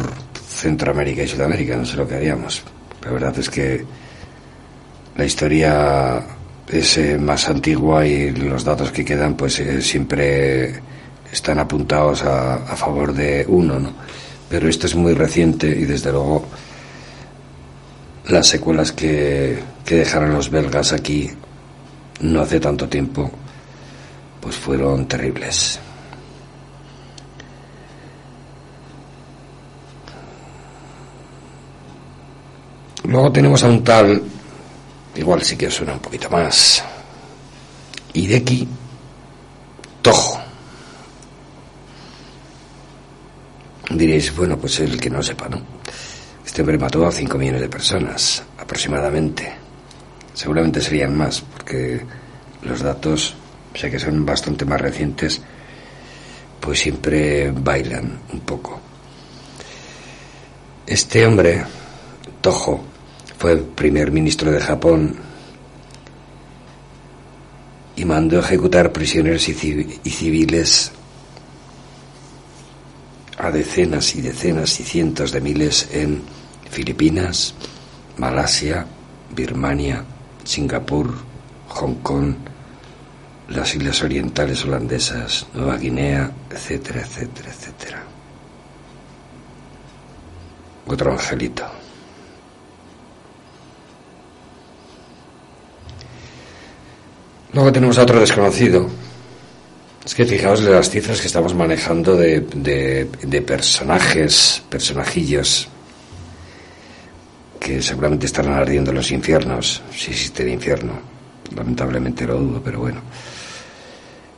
[0.46, 2.62] Centroamérica y Sudamérica, no sé lo que haríamos.
[3.04, 3.84] La verdad es que
[5.16, 6.22] la historia
[6.68, 10.80] es eh, más antigua y los datos que quedan pues eh, siempre
[11.34, 13.92] están apuntados a, a favor de uno, ¿no?
[14.48, 16.44] Pero esto es muy reciente y desde luego
[18.28, 21.28] las secuelas que, que dejaron los belgas aquí
[22.20, 23.30] no hace tanto tiempo
[24.40, 25.80] pues fueron terribles.
[33.04, 34.22] Luego tenemos a un tal,
[35.16, 36.82] igual sí que suena un poquito más,
[38.12, 38.68] Hideki
[40.00, 40.43] Tojo.
[43.96, 45.62] Diréis, bueno, pues el que no sepa, ¿no?
[46.44, 49.52] Este hombre mató a 5 millones de personas, aproximadamente.
[50.34, 52.00] Seguramente serían más, porque
[52.62, 53.36] los datos,
[53.72, 55.40] sé que son bastante más recientes,
[56.60, 58.80] pues siempre bailan un poco.
[60.86, 61.64] Este hombre,
[62.40, 62.84] Tojo,
[63.38, 65.16] fue primer ministro de Japón
[67.94, 70.92] y mandó ejecutar prisioneros y civiles
[73.38, 76.22] a decenas y decenas y cientos de miles en
[76.70, 77.54] Filipinas,
[78.16, 78.86] Malasia,
[79.34, 80.04] Birmania,
[80.44, 81.14] Singapur,
[81.68, 82.34] Hong Kong,
[83.48, 88.02] las islas orientales holandesas, Nueva Guinea, etcétera, etcétera, etcétera.
[90.86, 91.64] Otro angelito.
[97.52, 98.88] Luego tenemos a otro desconocido.
[100.04, 105.68] Es que fijaos las cifras que estamos manejando de, de, de personajes, personajillos,
[107.58, 110.92] que seguramente estarán ardiendo en los infiernos, si existe el infierno.
[111.56, 113.00] Lamentablemente lo dudo, pero bueno.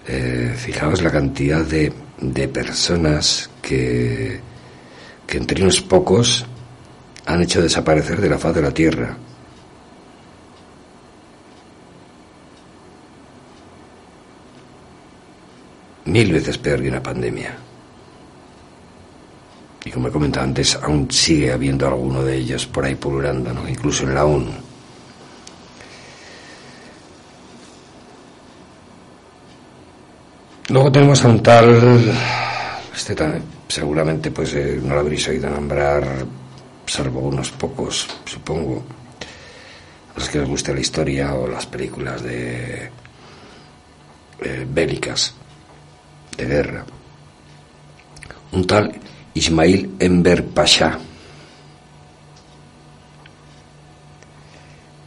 [0.06, 4.40] Eh, fijaos la cantidad de, de personas que,
[5.26, 6.46] que entre unos pocos
[7.24, 9.16] han hecho desaparecer de la faz de la tierra.
[16.06, 17.56] Mil veces peor que una pandemia.
[19.84, 23.68] Y como he comentado antes, aún sigue habiendo alguno de ellos por ahí pululando, ¿no?
[23.68, 24.52] incluso en la ONU.
[30.68, 32.12] Luego tenemos a un tal,
[32.92, 36.26] este tal, seguramente pues eh, no lo habréis oído nombrar,
[36.86, 38.82] salvo unos pocos, supongo,
[40.16, 42.90] a los que les guste la historia o las películas de
[44.40, 45.32] eh, bélicas
[46.36, 46.84] de guerra.
[48.52, 48.92] Un tal
[49.34, 50.98] Ismail Enver Pasha.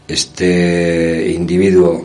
[0.08, 2.04] Este individuo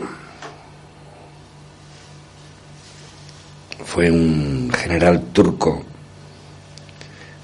[3.84, 5.84] fue un general turco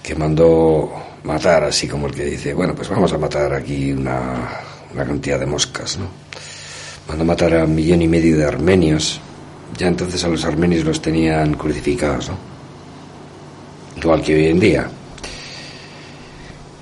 [0.03, 0.93] que mandó
[1.25, 4.51] matar, así como el que dice, bueno, pues vamos a matar aquí una,
[4.93, 6.09] una cantidad de moscas, ¿no?
[7.09, 9.21] Mandó matar a un millón y medio de armenios,
[9.77, 12.51] ya entonces a los armenios los tenían crucificados, ¿no?
[13.97, 14.91] Igual que hoy en día.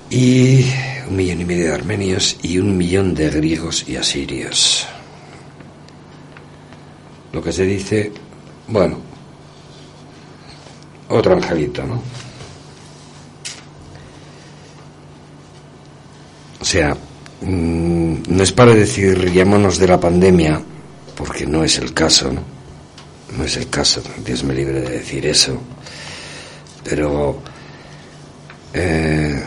[0.09, 0.65] Y
[1.07, 4.87] un millón y medio de armenios y un millón de griegos y asirios.
[7.31, 8.11] Lo que se dice,
[8.67, 8.99] bueno,
[11.09, 12.01] otro angelito, ¿no?
[16.61, 16.95] O sea,
[17.41, 20.61] mm, no es para decir llámonos de la pandemia,
[21.15, 22.58] porque no es el caso, ¿no?
[23.39, 25.57] No es el caso, Dios me libre de decir eso.
[26.83, 27.41] Pero
[28.73, 29.41] eh,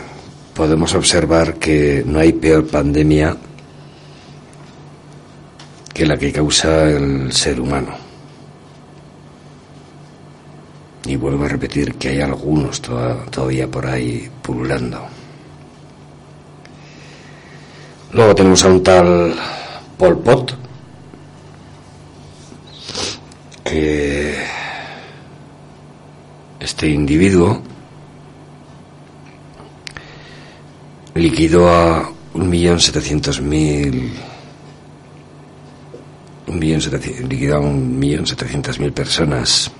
[0.55, 3.37] podemos observar que no hay peor pandemia
[5.93, 7.93] que la que causa el ser humano.
[11.05, 15.05] Y vuelvo a repetir que hay algunos toda- todavía por ahí pululando.
[18.13, 19.35] Luego tenemos a un tal
[19.99, 20.55] Pol Pot,
[26.59, 27.61] este individuo
[31.15, 34.11] liquidó a un millón setecientos mil
[36.47, 39.71] un millón seteci- liquidó a un millón setecientas mil personas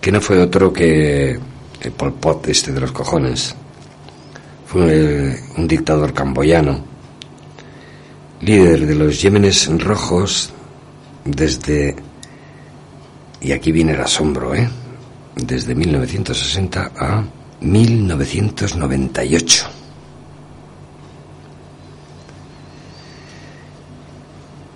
[0.00, 1.38] que no fue otro que
[1.80, 3.54] el Pol Pot este de los cojones.
[4.66, 6.84] Fue eh, un dictador camboyano
[8.42, 10.52] líder de los Yemenes rojos
[11.28, 11.94] desde
[13.40, 14.68] y aquí viene el asombro, ¿eh?
[15.36, 17.22] Desde 1960 a
[17.60, 19.66] 1998.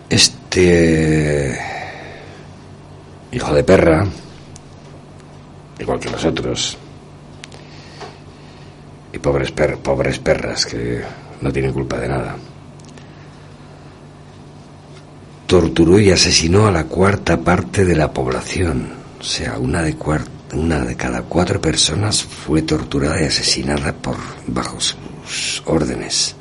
[0.09, 1.59] Este
[3.33, 4.05] hijo de perra,
[5.79, 6.77] igual que nosotros,
[9.23, 11.03] pobres, per- pobres perras que
[11.41, 12.37] no tienen culpa de nada.
[15.53, 18.89] Torturó y asesinó a la cuarta parte de la población.
[19.21, 19.95] O sea, una de,
[20.55, 26.35] una de cada cuatro personas fue torturada y asesinada por bajo sus órdenes.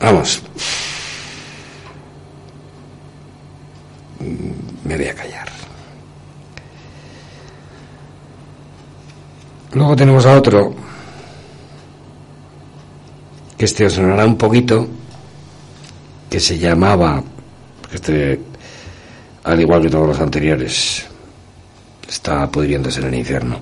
[0.00, 0.44] Vamos.
[4.20, 5.48] Mm, Me voy a callar.
[9.72, 10.72] Luego tenemos a otro
[13.58, 15.01] que este os sonará un poquito
[16.32, 17.22] que se llamaba
[17.92, 18.40] este
[19.44, 21.04] al igual que todos los anteriores
[22.08, 23.60] está pudriéndose en el infierno.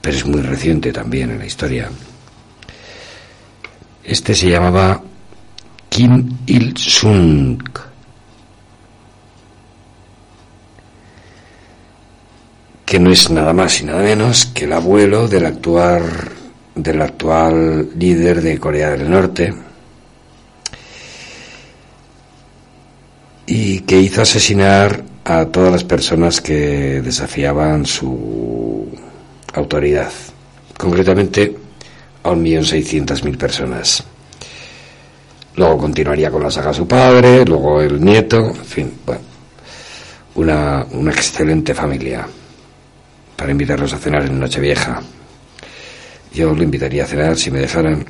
[0.00, 1.90] Pero es muy reciente también en la historia.
[4.04, 5.02] Este se llamaba
[5.88, 7.60] Kim Il Sung
[12.84, 16.04] que no es nada más y nada menos que el abuelo del actual
[16.76, 19.65] del actual líder de Corea del Norte
[23.46, 28.88] y que hizo asesinar a todas las personas que desafiaban su
[29.54, 30.10] autoridad,
[30.76, 31.56] concretamente
[32.22, 34.04] a 1.600.000 personas.
[35.56, 39.22] Luego continuaría con la saga su padre, luego el nieto, en fin, bueno,
[40.34, 42.26] una, una excelente familia
[43.36, 45.00] para invitarlos a cenar en Nochevieja.
[46.32, 48.04] Yo lo invitaría a cenar si me dejaran.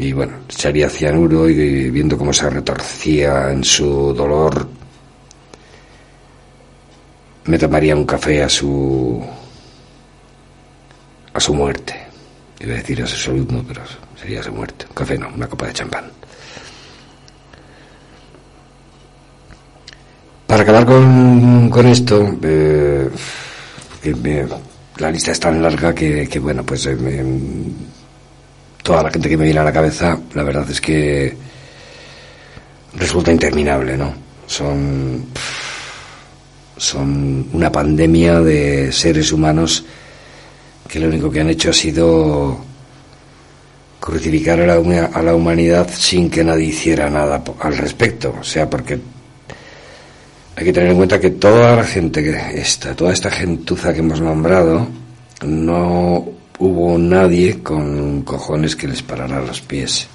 [0.00, 4.68] Y bueno, echaría cianuro y viendo cómo se retorcía en su dolor,
[7.46, 9.24] me tomaría un café a su
[11.34, 11.94] a su muerte.
[12.60, 13.82] Iba a decir a su salud, pero
[14.20, 14.86] sería su muerte.
[14.88, 16.04] Un café no, una copa de champán.
[20.46, 23.08] Para acabar con, con esto, eh,
[24.98, 27.87] la lista es tan larga que, que, bueno, pues eh, me-
[28.88, 31.36] toda la gente que me viene a la cabeza, la verdad es que
[32.94, 34.14] resulta interminable, ¿no?
[34.46, 35.26] Son
[36.74, 39.84] son una pandemia de seres humanos
[40.88, 42.58] que lo único que han hecho ha sido
[44.00, 48.36] crucificar a la, a la humanidad sin que nadie hiciera nada al respecto.
[48.40, 48.98] O sea, porque
[50.56, 53.98] hay que tener en cuenta que toda la gente que está, toda esta gentuza que
[53.98, 54.88] hemos nombrado,
[55.44, 60.08] no hubo nadie con cojones que les parara los pies.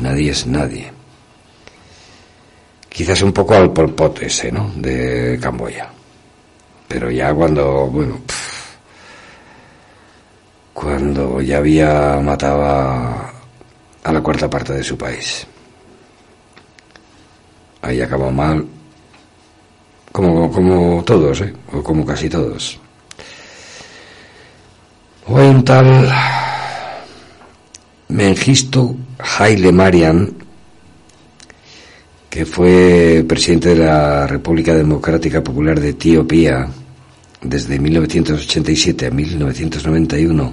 [0.00, 0.92] Nadie es nadie.
[2.88, 4.70] Quizás un poco al Pol Pot ese, ¿no?
[4.76, 5.90] De Camboya.
[6.88, 8.20] Pero ya cuando, bueno,
[10.72, 13.32] cuando ya había matado a,
[14.04, 15.46] a la cuarta parte de su país.
[17.82, 18.66] Ahí acabó mal,
[20.12, 21.52] como, como todos, ¿eh?
[21.72, 22.80] O como casi todos.
[25.28, 26.08] Hay un tal
[28.08, 30.32] Mengistu Haile Mariam,
[32.30, 36.68] que fue presidente de la República Democrática Popular de Etiopía
[37.42, 40.52] desde 1987 a 1991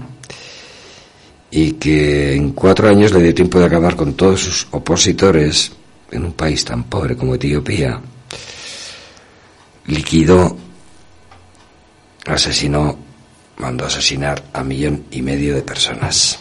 [1.52, 5.72] y que en cuatro años le dio tiempo de acabar con todos sus opositores
[6.10, 8.02] en un país tan pobre como Etiopía,
[9.86, 10.58] liquidó,
[12.26, 13.13] asesinó,
[13.58, 16.40] mandó asesinar a millón y medio de personas.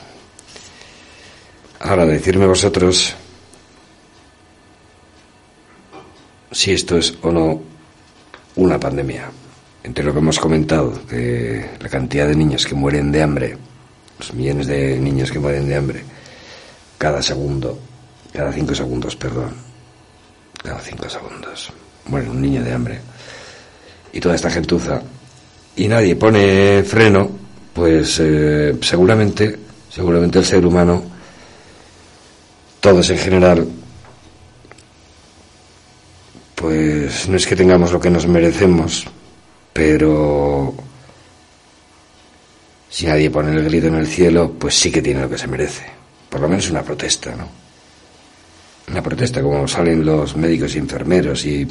[1.80, 3.14] Ahora, decirme vosotros
[6.52, 7.62] si esto es o no
[8.56, 9.30] una pandemia.
[9.84, 13.56] Entre lo que hemos comentado, de la cantidad de niños que mueren de hambre,
[14.18, 16.04] los millones de niños que mueren de hambre,
[16.98, 17.78] cada segundo,
[18.32, 19.54] cada cinco segundos, perdón,
[20.62, 21.72] cada cinco segundos,
[22.06, 23.00] muere un niño de hambre.
[24.12, 25.02] Y toda esta gentuza,
[25.76, 27.30] y nadie pone freno,
[27.72, 29.58] pues eh, seguramente,
[29.88, 31.02] seguramente el ser humano,
[32.80, 33.66] todos en general,
[36.54, 39.04] pues no es que tengamos lo que nos merecemos,
[39.72, 40.74] pero
[42.90, 45.46] si nadie pone el grito en el cielo, pues sí que tiene lo que se
[45.46, 45.86] merece.
[46.28, 47.48] Por lo menos una protesta, ¿no?
[48.90, 51.66] Una protesta, como salen los médicos y enfermeros y,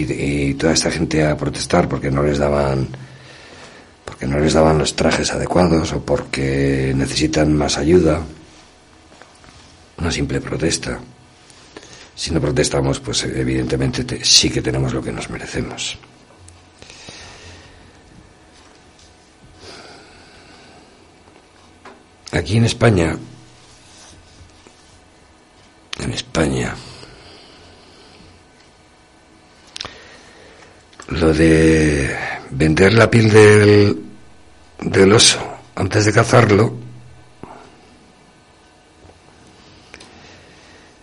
[0.00, 2.88] y, toda esta gente a protestar porque no les daban
[4.04, 8.20] porque no les daban los trajes adecuados o porque necesitan más ayuda.
[9.98, 10.98] Una simple protesta.
[12.14, 15.98] Si no protestamos, pues evidentemente te- sí que tenemos lo que nos merecemos.
[22.32, 23.16] Aquí en España,
[26.00, 26.74] en España,
[31.20, 32.16] lo de
[32.50, 34.02] vender la piel del,
[34.80, 35.40] del oso
[35.74, 36.82] antes de cazarlo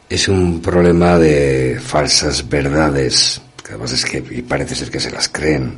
[0.09, 5.11] es un problema de falsas verdades, que además es que y parece ser que se
[5.11, 5.77] las creen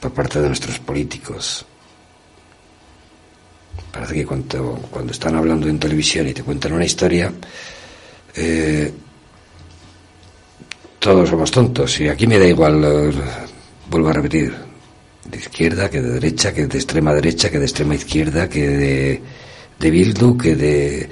[0.00, 1.66] por parte de nuestros políticos.
[3.92, 7.30] Parece que cuando, cuando están hablando en televisión y te cuentan una historia,
[8.34, 8.92] eh,
[11.06, 12.00] todos somos tontos.
[12.00, 13.12] Y aquí me da igual, eh,
[13.88, 14.52] vuelvo a repetir,
[15.24, 19.22] de izquierda, que de derecha, que de extrema derecha, que de extrema izquierda, que de,
[19.78, 21.08] de Bildu, que de...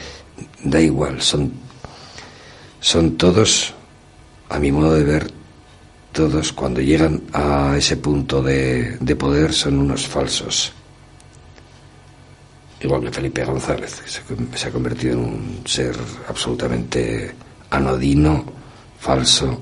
[0.64, 1.52] Da igual, son,
[2.80, 3.72] son todos,
[4.48, 5.30] a mi modo de ver,
[6.10, 10.72] todos cuando llegan a ese punto de, de poder son unos falsos.
[12.80, 14.22] Igual que Felipe González, que se,
[14.58, 15.94] se ha convertido en un ser
[16.28, 17.32] absolutamente
[17.70, 18.44] anodino,
[18.98, 19.60] falso,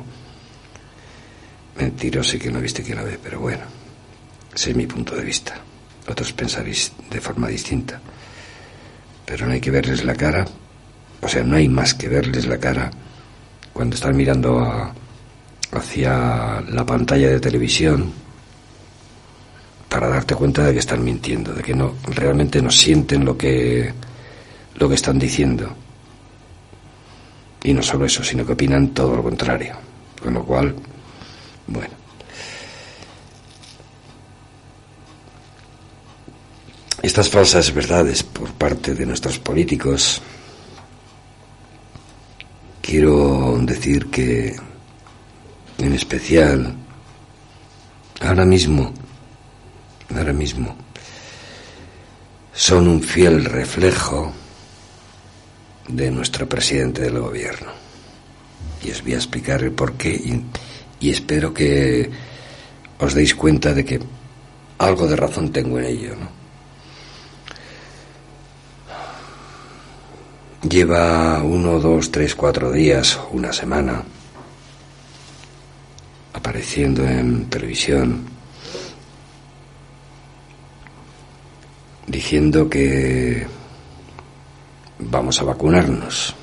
[1.77, 3.63] mentiroso y que no viste que la ve, pero bueno,
[4.55, 5.55] ese es mi punto de vista.
[6.09, 8.01] Otros pensaréis de forma distinta,
[9.25, 10.45] pero no hay que verles la cara,
[11.21, 12.91] o sea, no hay más que verles la cara
[13.73, 14.93] cuando están mirando
[15.73, 18.13] hacia la pantalla de televisión
[19.89, 23.93] para darte cuenta de que están mintiendo, de que no realmente no sienten lo que
[24.77, 25.75] lo que están diciendo.
[27.63, 29.77] Y no solo eso, sino que opinan todo lo contrario.
[30.21, 30.75] Con lo cual,
[31.73, 31.95] bueno.
[37.03, 40.23] Estas falsas verdades por parte de nuestros políticos,
[42.81, 44.55] quiero decir que,
[45.79, 46.77] en especial,
[48.21, 48.93] ahora mismo,
[50.15, 50.77] ahora mismo,
[52.55, 54.33] son un fiel reflejo
[55.89, 57.73] de nuestro presidente del gobierno.
[58.85, 60.45] Y os voy a explicar el porqué y,
[61.03, 62.09] y espero que
[62.99, 63.99] os deis cuenta de que
[64.79, 66.15] algo de razón tengo en ello.
[70.63, 74.05] Lleva uno, dos, tres, cuatro días, una semana,
[76.35, 78.23] apareciendo en televisión,
[82.07, 83.45] diciendo que
[85.01, 86.37] vamos a vacunarnos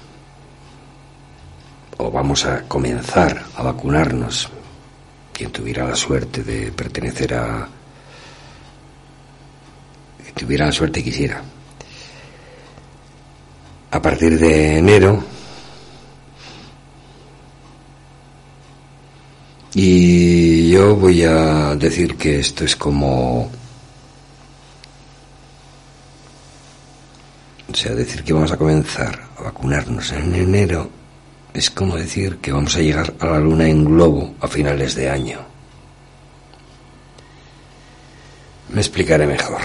[1.99, 4.49] o vamos a comenzar a vacunarnos.
[5.33, 7.67] Quien tuviera la suerte de pertenecer a
[10.33, 11.43] tuviera la suerte quisiera.
[13.91, 15.21] A partir de enero
[19.73, 23.51] y yo voy a decir que esto es como
[27.71, 30.98] O sea, decir que vamos a comenzar a vacunarnos en enero
[31.59, 35.09] es como decir que vamos a llegar a la luna en globo a finales de
[35.09, 35.39] año.
[38.69, 39.59] Me explicaré mejor.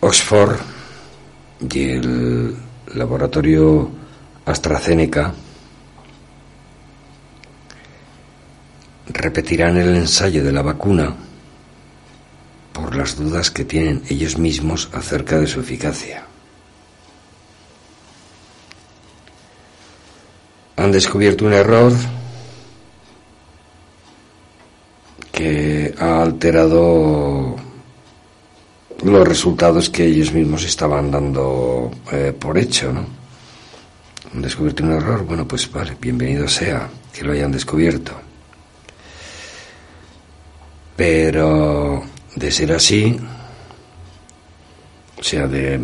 [0.00, 0.58] Oxford
[1.72, 2.54] y el
[2.94, 3.90] laboratorio
[4.44, 5.32] AstraZeneca
[9.08, 11.16] repetirán el ensayo de la vacuna
[12.74, 16.29] por las dudas que tienen ellos mismos acerca de su eficacia.
[20.80, 21.92] Han descubierto un error
[25.30, 27.54] que ha alterado
[29.02, 33.04] los resultados que ellos mismos estaban dando eh, por hecho, ¿no?
[34.32, 38.12] Han descubierto un error, bueno, pues vale, bienvenido sea que lo hayan descubierto.
[40.96, 42.04] Pero
[42.34, 43.20] de ser así,
[45.18, 45.78] o sea, de,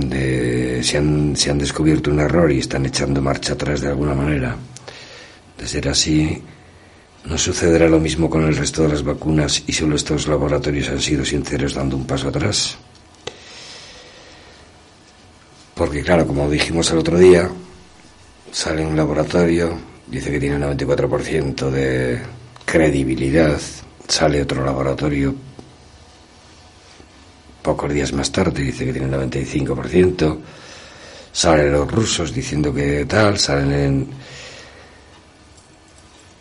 [0.00, 4.14] de si, han, si han descubierto un error y están echando marcha atrás de alguna
[4.14, 4.56] manera,
[5.58, 6.42] de ser así,
[7.24, 11.00] no sucederá lo mismo con el resto de las vacunas y solo estos laboratorios han
[11.00, 12.76] sido sinceros dando un paso atrás.
[15.74, 17.50] Porque claro, como dijimos el otro día,
[18.50, 19.76] sale un laboratorio,
[20.06, 22.22] dice que tiene un 94% de
[22.64, 23.60] credibilidad,
[24.08, 25.34] sale otro laboratorio
[27.66, 30.38] pocos días más tarde, dice que tiene un 95%,
[31.32, 34.08] salen los rusos diciendo que tal, salen en,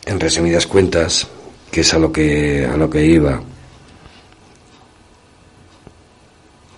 [0.06, 1.28] en resumidas cuentas,
[1.72, 3.42] que es a lo que, a lo que iba.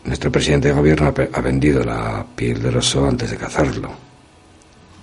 [0.06, 3.92] Nuestro presidente de gobierno ha, vendido la piel del oso antes de cazarlo.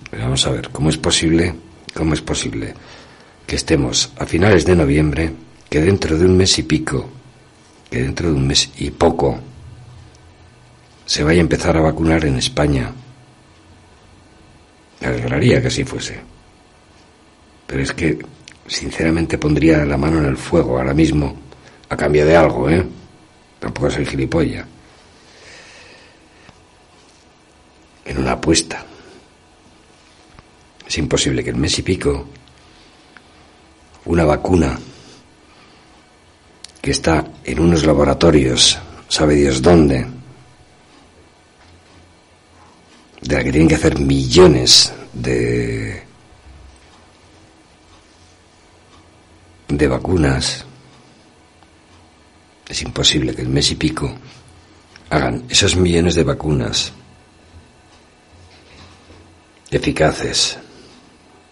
[0.09, 1.53] Pero vamos a ver, ¿cómo es posible,
[1.93, 2.73] cómo es posible
[3.45, 5.31] que estemos a finales de noviembre,
[5.69, 7.11] que dentro de un mes y pico,
[7.95, 9.39] que dentro de un mes y poco,
[11.05, 12.91] se vaya a empezar a vacunar en España?
[14.99, 16.19] Me alegraría que así fuese.
[17.65, 18.19] Pero es que
[18.67, 21.37] sinceramente pondría la mano en el fuego ahora mismo,
[21.87, 22.85] a cambio de algo, ¿eh?
[23.61, 24.65] Tampoco soy gilipollas.
[28.03, 28.83] En una apuesta.
[30.85, 32.27] Es imposible que en mes y pico
[34.03, 34.77] una vacuna
[36.85, 40.05] que está en unos laboratorios, sabe Dios dónde,
[43.21, 46.03] de la que tienen que hacer millones de
[49.67, 50.63] de vacunas.
[52.69, 54.13] Es imposible que el mes y pico
[55.09, 56.93] hagan esos millones de vacunas
[59.71, 60.59] eficaces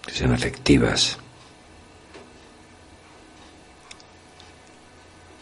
[0.06, 1.18] que sean efectivas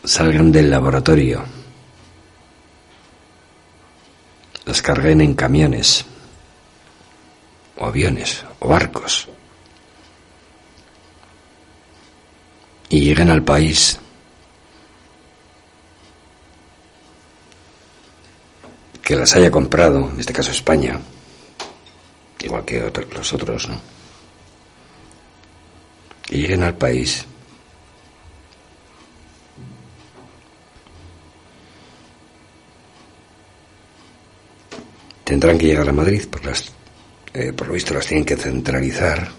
[0.04, 1.44] salgan del laboratorio.
[4.66, 6.06] Las carguen en camiones
[7.78, 9.28] o aviones o barcos.
[12.90, 13.98] Y lleguen al país.
[19.02, 21.00] Que las haya comprado, en este caso España,
[22.40, 23.82] igual que otros, los otros, ¿no?
[26.30, 27.26] Y lleguen al país
[35.32, 36.74] tendrán que llegar a Madrid, por, las,
[37.34, 39.30] eh, por lo visto las tienen que centralizar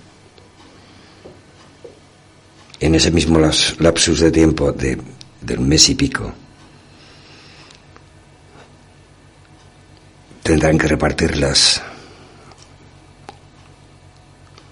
[2.80, 4.98] en ese mismo lapsus de tiempo de,
[5.42, 6.32] del mes y pico.
[10.42, 11.82] Tendrán que repartirlas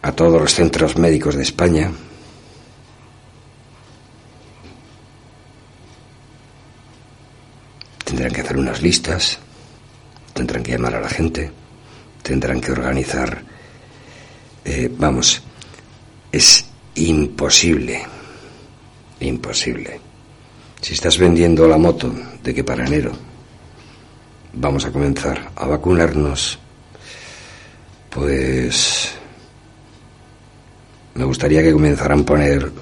[0.00, 1.92] a todos los centros médicos de España.
[8.06, 9.38] Tendrán que hacer unas listas,
[10.32, 11.50] tendrán que llamar a la gente,
[12.22, 13.42] tendrán que organizar.
[14.64, 15.42] eh, vamos,
[16.30, 18.02] es imposible,
[19.20, 20.00] imposible.
[20.80, 22.12] Si estás vendiendo la moto
[22.42, 23.12] de que para enero
[24.52, 26.58] vamos a comenzar a vacunarnos,
[28.10, 29.12] pues
[31.14, 32.72] me gustaría que comenzaran a poner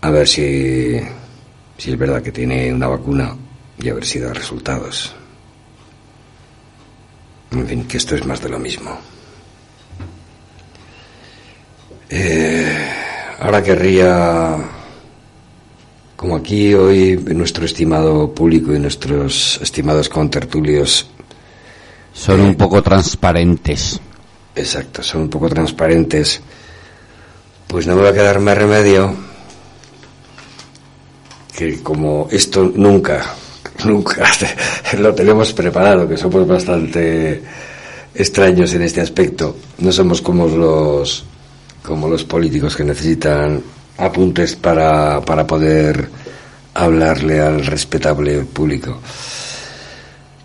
[0.00, 0.98] a ver si,
[1.78, 3.36] si es verdad que tiene una vacuna
[3.78, 5.14] y a ver si da resultados.
[7.52, 8.98] En fin, que esto es más de lo mismo.
[12.08, 12.88] Eh,
[13.40, 14.56] ahora querría,
[16.16, 21.08] como aquí hoy nuestro estimado público y nuestros estimados contertulios,
[22.14, 23.98] Son un poco transparentes.
[24.54, 26.42] exacto, son un poco transparentes,
[27.66, 29.14] pues no me va a quedar más remedio
[31.56, 33.34] que como esto nunca,
[33.84, 34.24] nunca.
[34.98, 37.42] Lo tenemos preparado, que somos bastante
[38.14, 41.24] extraños en este aspecto, no somos como los
[41.82, 43.60] como los políticos que necesitan
[43.98, 46.08] apuntes para, para poder
[46.74, 49.00] hablarle al respetable público.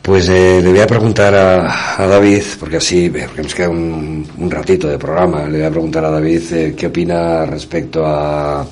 [0.02, 3.70] Pues eh, le voy a preguntar a, a David, porque así, eh, porque nos queda
[3.70, 8.06] un, un ratito de programa, le voy a preguntar a David eh, qué opina respecto
[8.06, 8.66] a,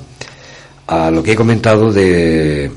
[0.86, 2.70] a lo que he comentado de,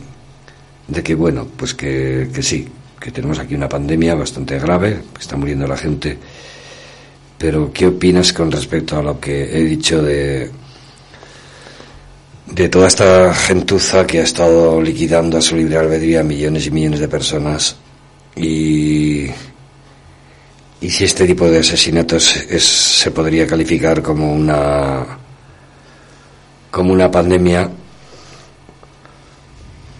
[0.89, 2.67] de que, bueno, pues que, que sí,
[2.99, 6.17] que tenemos aquí una pandemia bastante grave, que está muriendo la gente,
[7.37, 10.51] pero ¿qué opinas con respecto a lo que he dicho de,
[12.47, 16.71] de toda esta gentuza que ha estado liquidando a su libre albedrío a millones y
[16.71, 17.77] millones de personas
[18.35, 19.27] y,
[20.81, 25.05] y si este tipo de asesinatos es, se podría calificar como una
[26.71, 27.69] como una pandemia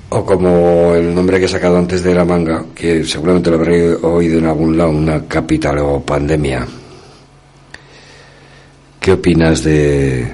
[0.10, 3.94] o como el nombre que he sacado antes de la manga, que seguramente lo habré
[3.94, 6.66] oído en algún lado, una capital o pandemia.
[9.00, 10.34] ¿Qué opinas de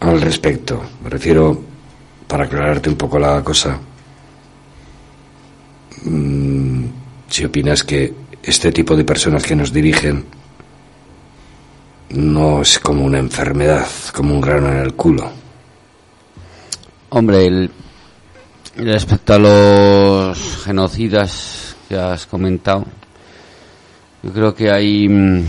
[0.00, 0.82] al respecto?
[1.04, 1.62] Me refiero,
[2.26, 3.78] para aclararte un poco la cosa,
[6.04, 6.84] mm,
[7.28, 10.24] si opinas que este tipo de personas que nos dirigen
[12.10, 15.39] no es como una enfermedad, como un grano en el culo.
[17.12, 17.70] Hombre, el,
[18.76, 22.84] respecto a los genocidas que has comentado,
[24.22, 25.44] yo creo que hay mm,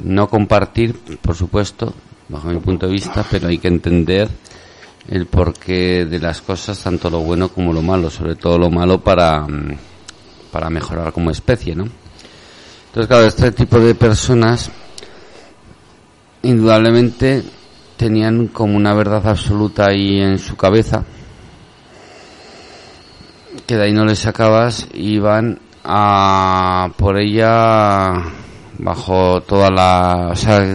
[0.00, 1.94] no compartir, por supuesto,
[2.28, 4.28] bajo mi punto de vista, pero hay que entender
[5.08, 9.00] el porqué de las cosas, tanto lo bueno como lo malo, sobre todo lo malo
[9.00, 9.78] para, mm,
[10.52, 11.84] para mejorar como especie, ¿no?
[11.84, 14.70] Entonces, claro, este tipo de personas
[16.42, 17.44] indudablemente
[18.00, 21.04] tenían como una verdad absoluta ahí en su cabeza
[23.66, 28.14] que de ahí no les sacabas iban a por ella
[28.78, 30.74] bajo toda la, o sea,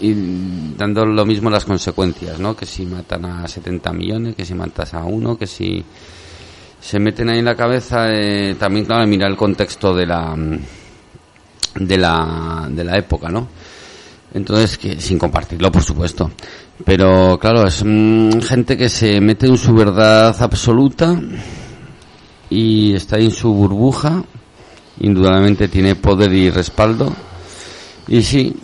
[0.00, 2.54] y- dando lo mismo las consecuencias, ¿no?
[2.54, 5.82] Que si matan a 70 millones, que si matas a uno, que si
[6.82, 10.36] se meten ahí en la cabeza, eh, también claro, mira el contexto de la
[11.76, 13.48] de la de la época, ¿no?
[14.34, 16.30] Entonces, que sin compartirlo, por supuesto.
[16.84, 21.18] Pero claro, es mm, gente que se mete en su verdad absoluta
[22.50, 24.22] y está en su burbuja.
[25.00, 27.14] Indudablemente tiene poder y respaldo.
[28.06, 28.54] Y sí,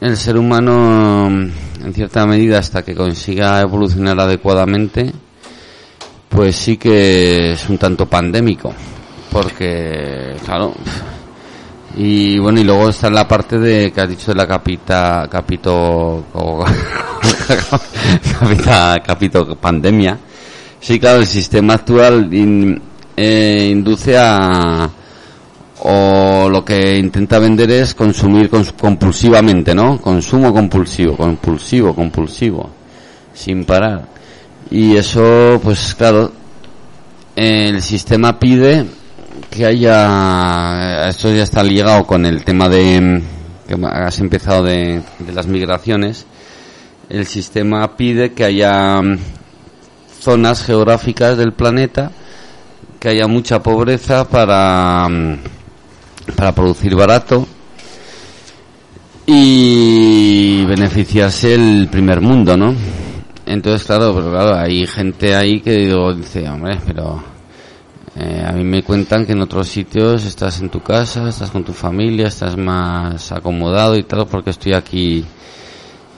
[0.00, 5.12] el ser humano, mm, en cierta medida, hasta que consiga evolucionar adecuadamente,
[6.28, 8.72] pues sí que es un tanto pandémico.
[9.30, 10.74] Porque, claro,
[11.96, 16.24] y bueno, y luego está la parte de que has dicho de la capita, capito,
[18.40, 20.18] capita, capito pandemia.
[20.80, 22.28] Sí, claro, el sistema actual
[23.16, 24.90] eh, induce a,
[25.80, 30.00] o lo que intenta vender es consumir cons- compulsivamente, ¿no?
[30.00, 32.70] Consumo compulsivo, compulsivo, compulsivo,
[33.32, 34.06] sin parar.
[34.70, 36.32] Y eso, pues claro,
[37.36, 38.84] el sistema pide
[39.54, 43.22] que haya esto ya está ligado con el tema de
[43.68, 46.26] que has empezado de, de las migraciones
[47.08, 49.18] el sistema pide que haya mm,
[50.20, 52.10] zonas geográficas del planeta
[52.98, 55.38] que haya mucha pobreza para mm,
[56.36, 57.46] para producir barato
[59.26, 62.74] y beneficiarse el primer mundo, ¿no?
[63.46, 67.33] Entonces, claro, pero claro, hay gente ahí que digo, dice, hombre, pero
[68.16, 71.64] eh, a mí me cuentan que en otros sitios estás en tu casa, estás con
[71.64, 75.24] tu familia, estás más acomodado y tal, porque estoy aquí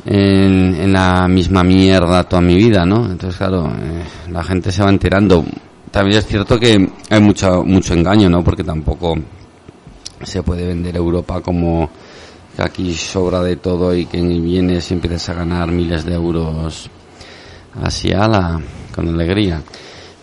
[0.04, 3.06] en, la misma mierda toda mi vida, ¿no?
[3.06, 5.44] Entonces, claro, eh, la gente se va enterando.
[5.90, 8.44] También es cierto que hay mucho, mucho engaño, ¿no?
[8.44, 9.14] Porque tampoco
[10.22, 11.88] se puede vender Europa como
[12.54, 16.90] que aquí sobra de todo y que vienes y empiezas a ganar miles de euros
[17.82, 18.60] así a la,
[18.94, 19.62] con alegría.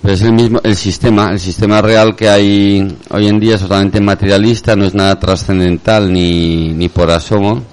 [0.03, 3.61] Pero es el mismo, el sistema, el sistema real que hay hoy en día es
[3.61, 7.63] totalmente materialista, no es nada trascendental ni, ni por asomo.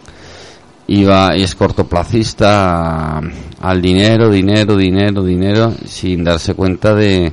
[0.86, 3.20] Y, va, y es cortoplacista
[3.61, 7.32] al dinero, dinero, dinero, dinero, sin darse cuenta de,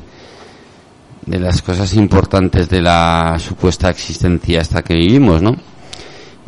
[1.27, 5.55] de las cosas importantes de la supuesta existencia hasta que vivimos, ¿no?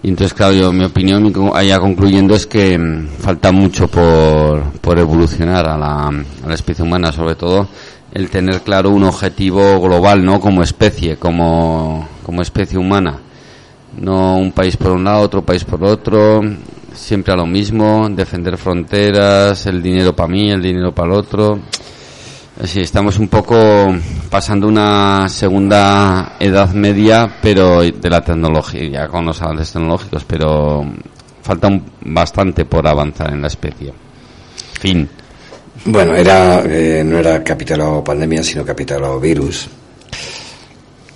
[0.02, 4.98] Y entonces, claro, yo, mi opinión, allá concluyendo, es que mm, falta mucho por, por
[4.98, 7.68] evolucionar a la, a la especie humana, sobre todo
[8.12, 10.40] el tener claro un objetivo global, ¿no?
[10.40, 13.20] Como especie, como, como especie humana.
[13.98, 16.42] No un país por un lado, otro país por otro,
[16.94, 21.60] siempre a lo mismo, defender fronteras, el dinero para mí, el dinero para el otro.
[22.66, 23.56] Sí, estamos un poco
[24.30, 30.86] pasando una segunda edad media, pero de la tecnología, con los avances tecnológicos, pero
[31.42, 31.70] falta
[32.02, 33.94] bastante por avanzar en la especie.
[34.74, 35.10] Fin.
[35.86, 39.70] Bueno, era, eh, no era capital pandemia, sino capital virus,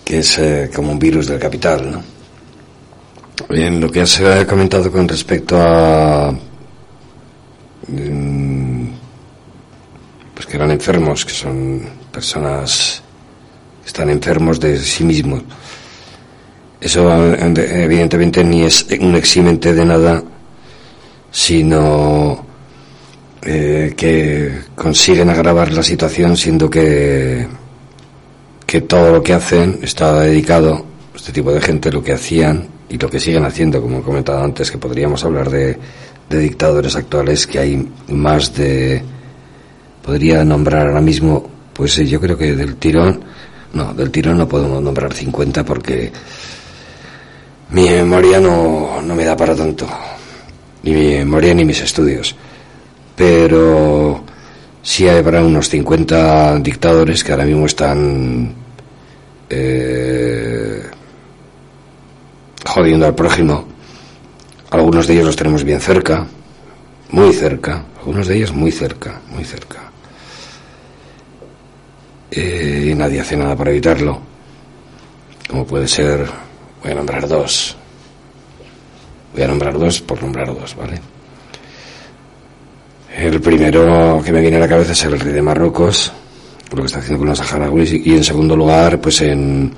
[0.04, 2.04] que es eh, como un virus del capital, ¿no?
[3.50, 6.32] En lo que has comentado con respecto a
[7.88, 8.86] mm,
[10.34, 11.82] pues que eran enfermos, que son
[12.12, 13.04] personas
[13.82, 15.44] que están enfermos de sí mismos.
[16.80, 20.24] Eso evidentemente ni es un eximente de nada,
[21.32, 22.53] sino
[23.46, 27.48] eh, que consiguen agravar la situación siendo que
[28.66, 32.98] que todo lo que hacen está dedicado este tipo de gente lo que hacían y
[32.98, 33.82] lo que siguen haciendo.
[33.82, 35.78] Como he comentado antes que podríamos hablar de,
[36.30, 39.04] de dictadores actuales que hay más de
[40.04, 43.24] podría nombrar ahora mismo pues eh, yo creo que del tirón
[43.74, 46.12] no del tirón no podemos nombrar 50 porque
[47.70, 49.88] mi memoria no, no me da para tanto.
[50.84, 52.36] Ni mi memoria ni mis estudios
[53.16, 54.24] pero
[54.82, 58.54] sí habrá unos 50 dictadores que ahora mismo están
[59.50, 60.84] eh,
[62.66, 63.66] jodiendo al prójimo.
[64.72, 66.26] Algunos de ellos los tenemos bien cerca,
[67.12, 69.80] muy cerca, algunos de ellos muy cerca, muy cerca.
[72.32, 74.20] Eh, y nadie hace nada para evitarlo.
[75.48, 76.26] Como puede ser,
[76.82, 77.78] voy a nombrar dos.
[79.34, 81.13] Voy a nombrar dos por nombrar dos, ¿vale?
[83.16, 86.12] El primero que me viene a la cabeza es el rey de Marruecos,
[86.72, 89.72] lo que está haciendo con los saharauis, y en segundo lugar, pues en,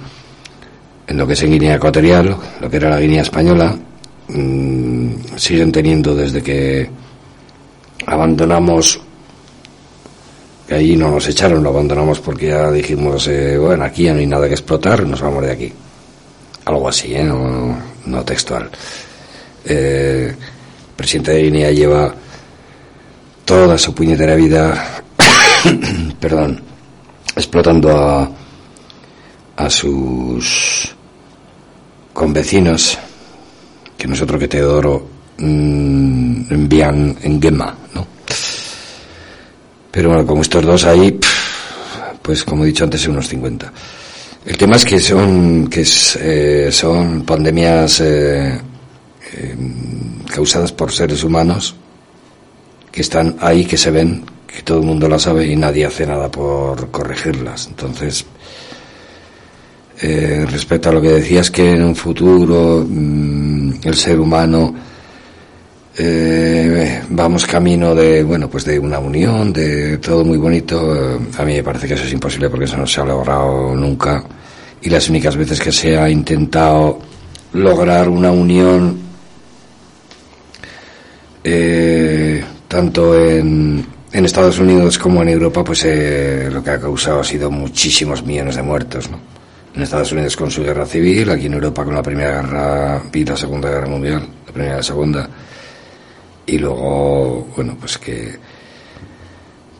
[1.06, 3.78] en lo que es en Guinea Ecuatorial, lo que era la Guinea Española,
[4.30, 6.90] mm, siguen teniendo desde que
[8.06, 9.02] abandonamos,
[10.66, 14.20] que allí no nos echaron, lo abandonamos porque ya dijimos, eh, bueno, aquí ya no
[14.20, 15.74] hay nada que explotar, nos vamos de aquí.
[16.64, 17.24] Algo así, ¿eh?
[17.24, 18.70] No, no textual.
[19.66, 22.16] Eh, el presidente de Guinea lleva
[23.46, 25.04] toda su puñetera vida,
[26.20, 26.62] perdón,
[27.36, 28.30] explotando a,
[29.56, 30.96] a sus
[32.12, 32.98] convecinos,
[33.98, 35.08] que nosotros que Teodoro
[35.38, 38.08] mm, envían en Gema, ¿no?
[39.92, 41.18] Pero bueno, como estos dos ahí,
[42.22, 43.72] pues como he dicho antes, unos 50.
[44.46, 48.60] El tema es que son, que es, eh, son pandemias eh,
[49.34, 49.56] eh,
[50.28, 51.76] causadas por seres humanos
[52.96, 56.08] que están ahí, que se ven, que todo el mundo las sabe y nadie hace
[56.08, 57.68] nada por corregirlas.
[57.68, 58.26] Entonces,
[60.02, 64.74] eh, respecto a lo que decías que en un futuro mm, el ser humano
[65.98, 71.46] eh, vamos camino de bueno pues de una unión de todo muy bonito eh, a
[71.46, 74.22] mí me parece que eso es imposible porque eso no se ha logrado nunca
[74.82, 77.00] y las únicas veces que se ha intentado
[77.54, 79.06] lograr una unión
[81.48, 82.05] eh,
[82.68, 87.24] tanto en, en Estados Unidos como en Europa pues eh, lo que ha causado ha
[87.24, 89.20] sido muchísimos millones de muertos ¿no?
[89.76, 93.26] en Estados Unidos con su guerra civil aquí en Europa con la primera guerra y
[93.26, 95.30] la segunda guerra mundial la primera y la segunda
[96.46, 98.36] y luego, bueno, pues que,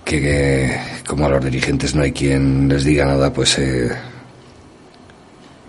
[0.04, 3.90] que, que como a los dirigentes no hay quien les diga nada, pues eh,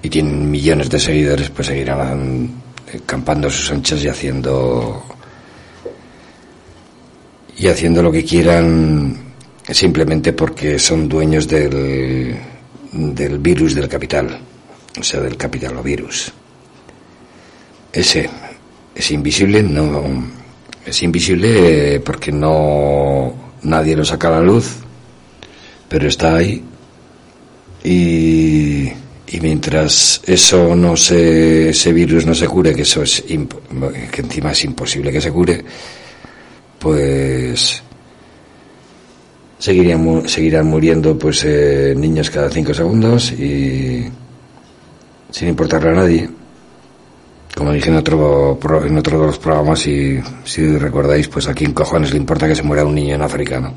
[0.03, 2.51] y tienen millones de seguidores, pues seguirán
[2.93, 5.05] eh, campando sus anchas y haciendo
[7.59, 9.17] y haciendo lo que quieran
[9.69, 12.37] simplemente porque son dueños del,
[12.93, 14.39] del virus del capital,
[14.99, 16.33] o sea, del capitalovirus.
[17.93, 18.29] Ese
[18.95, 20.05] es invisible, no
[20.85, 24.77] es invisible porque no nadie lo saca a la luz,
[25.89, 26.63] pero está ahí.
[27.83, 28.89] Y,
[29.29, 34.53] y mientras eso no se, ese virus no se cure, que eso es que encima
[34.53, 35.65] es imposible que se cure,
[36.79, 37.83] pues
[39.59, 44.07] seguirían, seguirán muriendo pues eh, niños cada cinco segundos y
[45.31, 46.31] sin importarle a nadie.
[47.57, 51.73] Como dije en otro, en otro de los programas, y si recordáis, pues a quién
[51.73, 53.73] cojones le importa que se muera un niño en África, ¿no?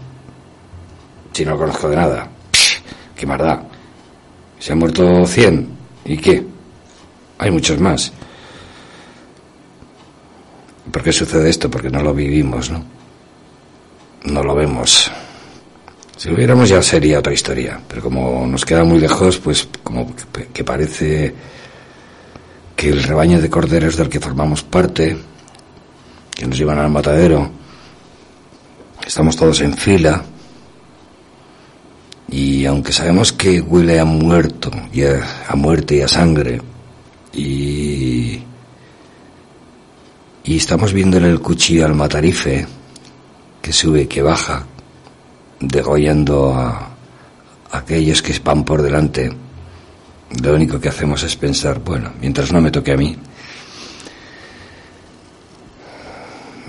[1.31, 2.27] Si no lo conozco de nada.
[3.15, 3.63] ¿Qué más da?
[4.59, 5.69] Se han muerto 100.
[6.05, 6.43] ¿Y qué?
[7.37, 8.11] Hay muchos más.
[10.91, 11.69] ¿Por qué sucede esto?
[11.69, 12.83] Porque no lo vivimos, ¿no?
[14.23, 15.11] No lo vemos.
[16.17, 17.79] Si lo viéramos ya sería otra historia.
[17.87, 20.13] Pero como nos queda muy lejos, pues como
[20.53, 21.33] que, parece
[22.75, 25.17] que el rebaño de corderos del que formamos parte,
[26.33, 27.49] que nos llevan al matadero,
[29.05, 30.23] estamos todos en fila,
[32.29, 36.61] y aunque sabemos que huele a muerto, y a, a muerte y a sangre,
[37.33, 38.41] y,
[40.49, 42.65] y estamos viéndole el cuchillo al matarife,
[43.61, 44.65] que sube que baja,
[45.59, 46.89] degollando a
[47.69, 49.31] aquellos que van por delante,
[50.41, 53.15] lo único que hacemos es pensar, bueno, mientras no me toque a mí.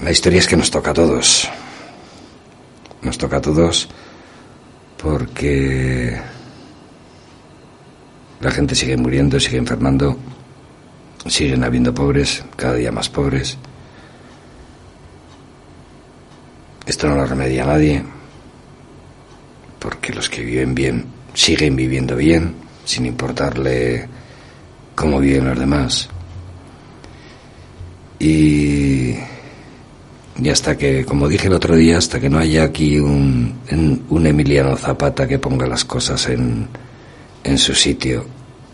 [0.03, 1.49] La historia es que nos toca a todos.
[3.01, 3.89] Nos toca a todos
[5.03, 6.21] porque
[8.41, 10.19] la gente sigue muriendo, sigue enfermando,
[11.27, 13.57] siguen habiendo pobres, cada día más pobres.
[16.91, 18.03] Esto no lo remedia nadie,
[19.79, 21.05] porque los que viven bien
[21.35, 22.53] siguen viviendo bien,
[22.85, 24.09] sin importarle
[24.97, 26.09] cómo viven los demás.
[28.19, 29.15] Y,
[30.37, 33.61] y hasta que, como dije el otro día, hasta que no haya aquí un,
[34.09, 36.67] un Emiliano Zapata que ponga las cosas en,
[37.45, 38.27] en su sitio,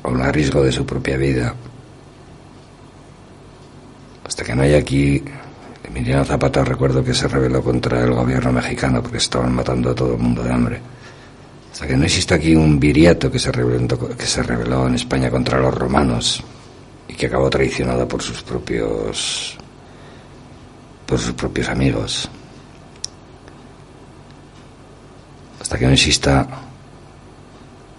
[0.02, 1.54] a riesgo de su propia vida,
[4.26, 5.22] hasta que no haya aquí
[5.86, 10.14] Emiliano Zapata, recuerdo que se rebeló contra el gobierno mexicano porque estaban matando a todo
[10.14, 10.80] el mundo de hambre.
[11.72, 15.60] Hasta que no exista aquí un viriato que se rebeló, que se en España contra
[15.60, 16.42] los romanos
[17.08, 19.56] y que acabó traicionado por sus propios
[21.06, 22.28] por sus propios amigos.
[25.60, 26.48] Hasta que no exista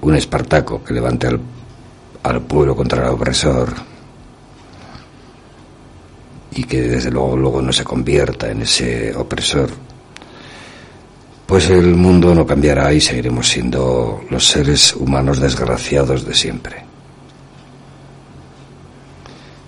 [0.01, 1.39] un Espartaco que levante al,
[2.23, 3.97] al pueblo contra el opresor
[6.58, 9.70] y que desde luego luego no se convierta en ese opresor,
[11.46, 16.76] pues el mundo no cambiará y seguiremos siendo los seres humanos desgraciados de siempre.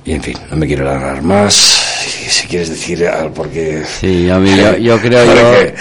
[0.05, 1.53] Y en fin, no me quiero alargar más.
[1.53, 3.83] Si, quieres decir algo, porque.
[3.99, 4.43] Sí, yo,
[4.77, 5.71] yo creo yo,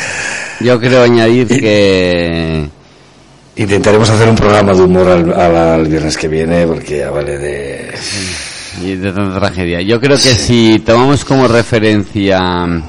[0.60, 2.68] yo creo añadir que
[3.56, 7.38] Intentaremos hacer un programa de humor al, al- al viernes que viene, porque ya vale
[7.38, 7.90] de.
[8.82, 9.80] Y de tragedia.
[9.82, 12.82] Yo creo que si tomamos como referencia mm,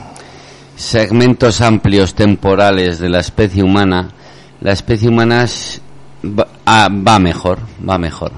[0.75, 4.09] segmentos amplios temporales de la especie humana,
[4.61, 5.45] la especie humana
[6.23, 8.31] va, ah, va mejor, va mejor.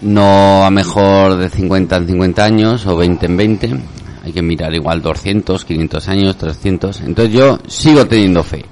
[0.00, 3.80] No a mejor de 50 en 50 años o 20 en 20.
[4.24, 7.00] Hay que mirar igual 200, 500 años, 300.
[7.00, 8.64] Entonces yo sigo teniendo fe.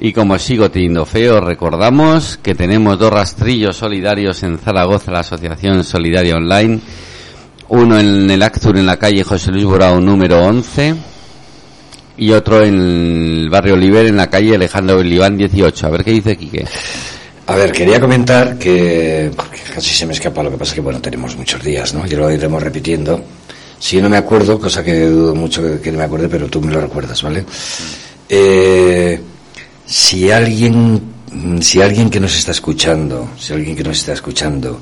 [0.00, 5.20] Y como sigo teniendo fe, os recordamos que tenemos dos rastrillos solidarios en Zaragoza, la
[5.20, 6.80] Asociación Solidaria Online.
[7.68, 10.94] Uno en el Actur en la calle José Luis Borao número 11
[12.16, 15.86] y otro en el barrio Oliver en la calle Alejandro Oliván 18.
[15.86, 16.66] A ver qué dice Quique.
[17.46, 20.80] A ver, quería comentar que porque casi se me escapa, lo que pasa es que
[20.80, 22.06] bueno, tenemos muchos días, ¿no?
[22.06, 23.22] Y lo iremos repitiendo.
[23.78, 26.60] Si no me acuerdo, cosa que dudo mucho que, que no me acuerde, pero tú
[26.60, 27.44] me lo recuerdas, ¿vale?
[28.28, 29.20] Eh,
[29.94, 31.00] si alguien,
[31.30, 34.80] mm, si alguien que nos está escuchando, si alguien que nos está escuchando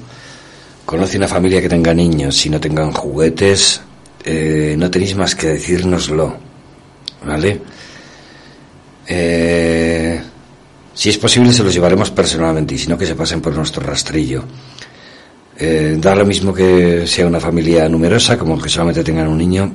[0.86, 3.82] conoce una familia que tenga niños y no tengan juguetes,
[4.24, 6.34] eh, no tenéis más que decírnoslo,
[7.26, 7.60] ¿vale?
[9.06, 10.18] Eh,
[10.94, 13.82] si es posible se los llevaremos personalmente y si no que se pasen por nuestro
[13.82, 14.42] rastrillo.
[15.58, 19.74] Eh, da lo mismo que sea una familia numerosa como que solamente tengan un niño,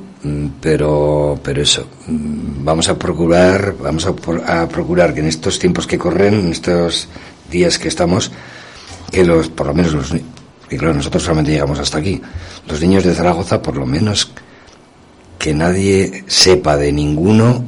[0.60, 5.86] pero, pero eso, mm, vamos a procurar, vamos a, a procurar que en estos tiempos
[5.86, 7.08] que corren, en estos
[7.50, 8.30] días que estamos,
[9.10, 10.12] que los, por lo menos los,
[10.68, 12.20] que claro, nosotros solamente llegamos hasta aquí,
[12.68, 14.30] los niños de Zaragoza por lo menos
[15.38, 17.64] que nadie sepa de ninguno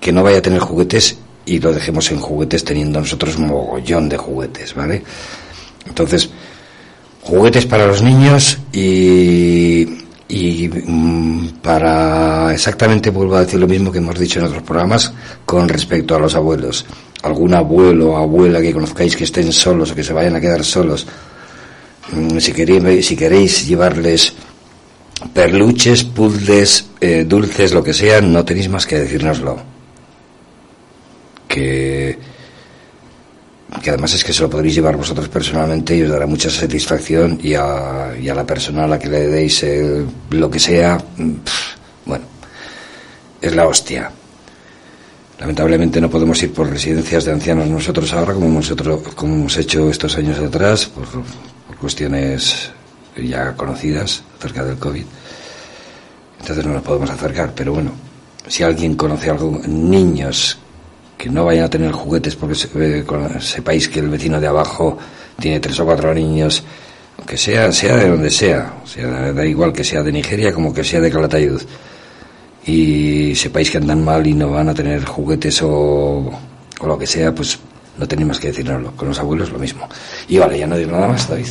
[0.00, 1.16] que no vaya a tener juguetes
[1.46, 5.02] y lo dejemos en juguetes teniendo nosotros un mogollón de juguetes, ¿vale?
[5.86, 6.30] Entonces,
[7.22, 10.03] juguetes para los niños y,
[10.34, 15.12] y mm, para exactamente vuelvo a decir lo mismo que hemos dicho en otros programas
[15.46, 16.84] con respecto a los abuelos.
[17.22, 20.64] Algún abuelo o abuela que conozcáis que estén solos o que se vayan a quedar
[20.64, 21.06] solos,
[22.10, 24.34] mm, si queréis, si queréis llevarles
[25.32, 29.62] perluches, puzzles, eh, dulces, lo que sea, no tenéis más que decírnoslo.
[31.46, 32.18] Que,
[33.82, 37.38] que además es que se lo podréis llevar vosotros personalmente y os dará mucha satisfacción
[37.42, 40.98] y a, y a la persona a la que le deis eh, lo que sea,
[41.16, 41.32] mm,
[42.06, 42.24] bueno,
[43.40, 44.10] es la hostia.
[45.38, 48.72] Lamentablemente no podemos ir por residencias de ancianos nosotros ahora, como hemos,
[49.14, 51.06] como hemos hecho estos años atrás, por
[51.78, 52.70] cuestiones
[53.16, 55.04] ya conocidas acerca del COVID.
[56.40, 57.92] Entonces no nos podemos acercar, pero bueno,
[58.46, 60.58] si alguien conoce algo, niños
[61.16, 62.68] que no vayan a tener juguetes porque se-
[62.98, 64.98] eh, con- sepáis que el vecino de abajo
[65.38, 66.62] tiene tres o cuatro niños,
[67.18, 70.72] aunque sea, sea de donde sea, o sea, da igual que sea de Nigeria como
[70.74, 71.60] que sea de Calatayud,
[72.66, 75.68] y sepáis que andan mal y no van a tener juguetes o,
[76.80, 77.58] o lo que sea, pues
[77.98, 78.92] no tenéis más que decirnoslo.
[78.96, 79.88] Con los abuelos lo mismo.
[80.28, 81.46] Y vale, ya no digo nada más, David.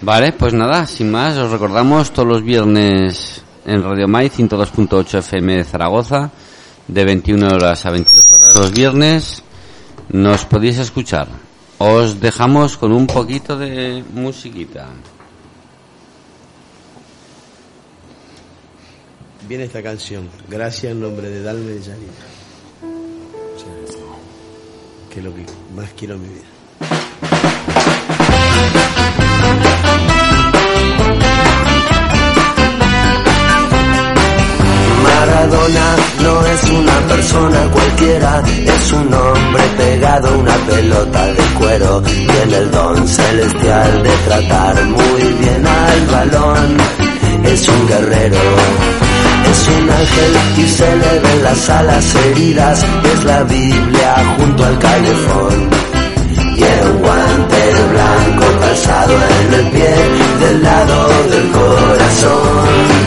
[0.00, 5.56] Vale, pues nada, sin más, os recordamos todos los viernes en Radio Mai 102.8 FM
[5.56, 6.30] de Zaragoza,
[6.86, 9.42] de 21 horas a 22 horas los viernes,
[10.08, 11.28] nos podéis escuchar.
[11.78, 14.88] Os dejamos con un poquito de musiquita.
[19.48, 22.12] Viene esta canción, gracias en nombre de Dalme de Yanina.
[25.10, 25.44] Que es lo que
[25.74, 26.53] más quiero en mi vida.
[35.24, 42.02] Maradona no es una persona cualquiera, es un hombre pegado a una pelota de cuero.
[42.02, 46.76] Tiene el don celestial de tratar muy bien al balón.
[47.42, 48.38] Es un guerrero,
[49.50, 52.84] es un ángel y se le ven las alas heridas.
[53.14, 55.70] Es la Biblia junto al calefón.
[56.54, 59.94] Tiene un guante blanco calzado en el pie
[60.40, 63.03] del lado del corazón.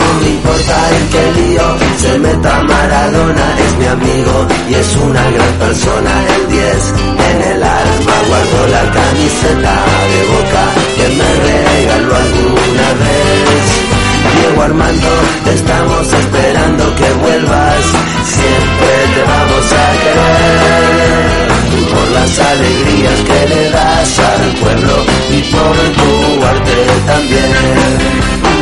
[0.00, 1.66] No me importa en qué lío
[1.96, 6.12] se meta Maradona, es mi amigo y es una gran persona.
[6.36, 6.94] El 10
[7.30, 9.74] en el alma guardo la camiseta
[10.12, 10.64] de boca
[10.96, 13.86] que me regaló alguna vez.
[14.34, 15.12] Diego Armando,
[15.44, 17.84] te estamos esperando que vuelvas,
[18.24, 21.46] siempre te vamos a querer
[21.92, 24.94] por las alegrías que le das al pueblo
[25.30, 28.55] y por tu arte también.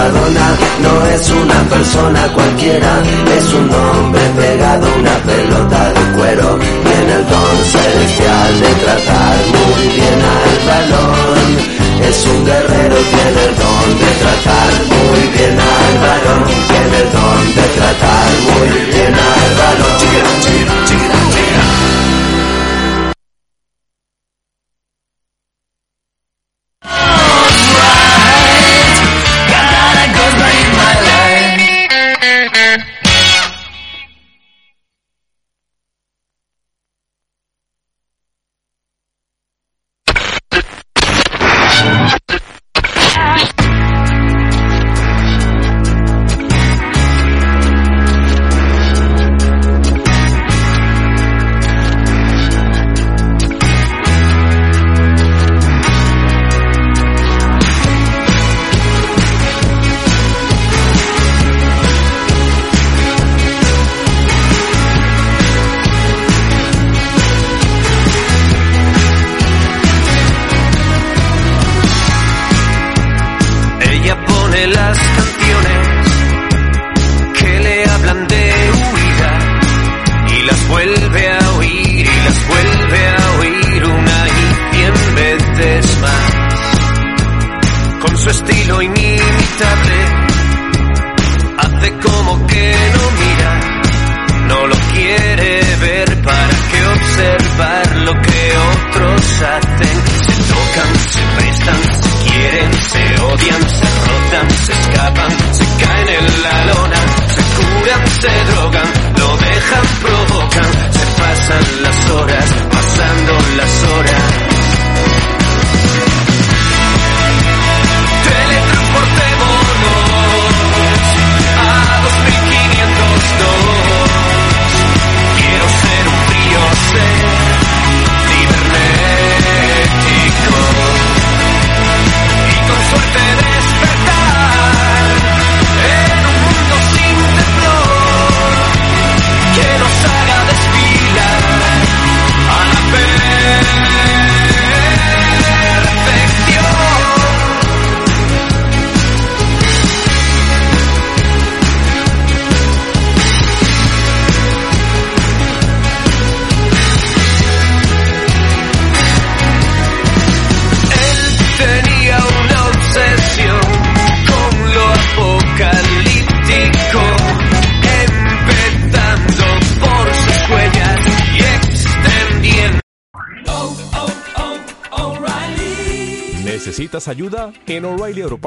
[0.00, 3.02] Maradona no es una persona cualquiera,
[3.36, 6.58] es un hombre pegado a una pelota de cuero.
[6.58, 11.48] Tiene el don celestial de tratar muy bien al balón.
[12.08, 16.44] Es un guerrero, tiene el don de tratar muy bien al balón.
[16.70, 20.00] Tiene el don de tratar muy bien al balón.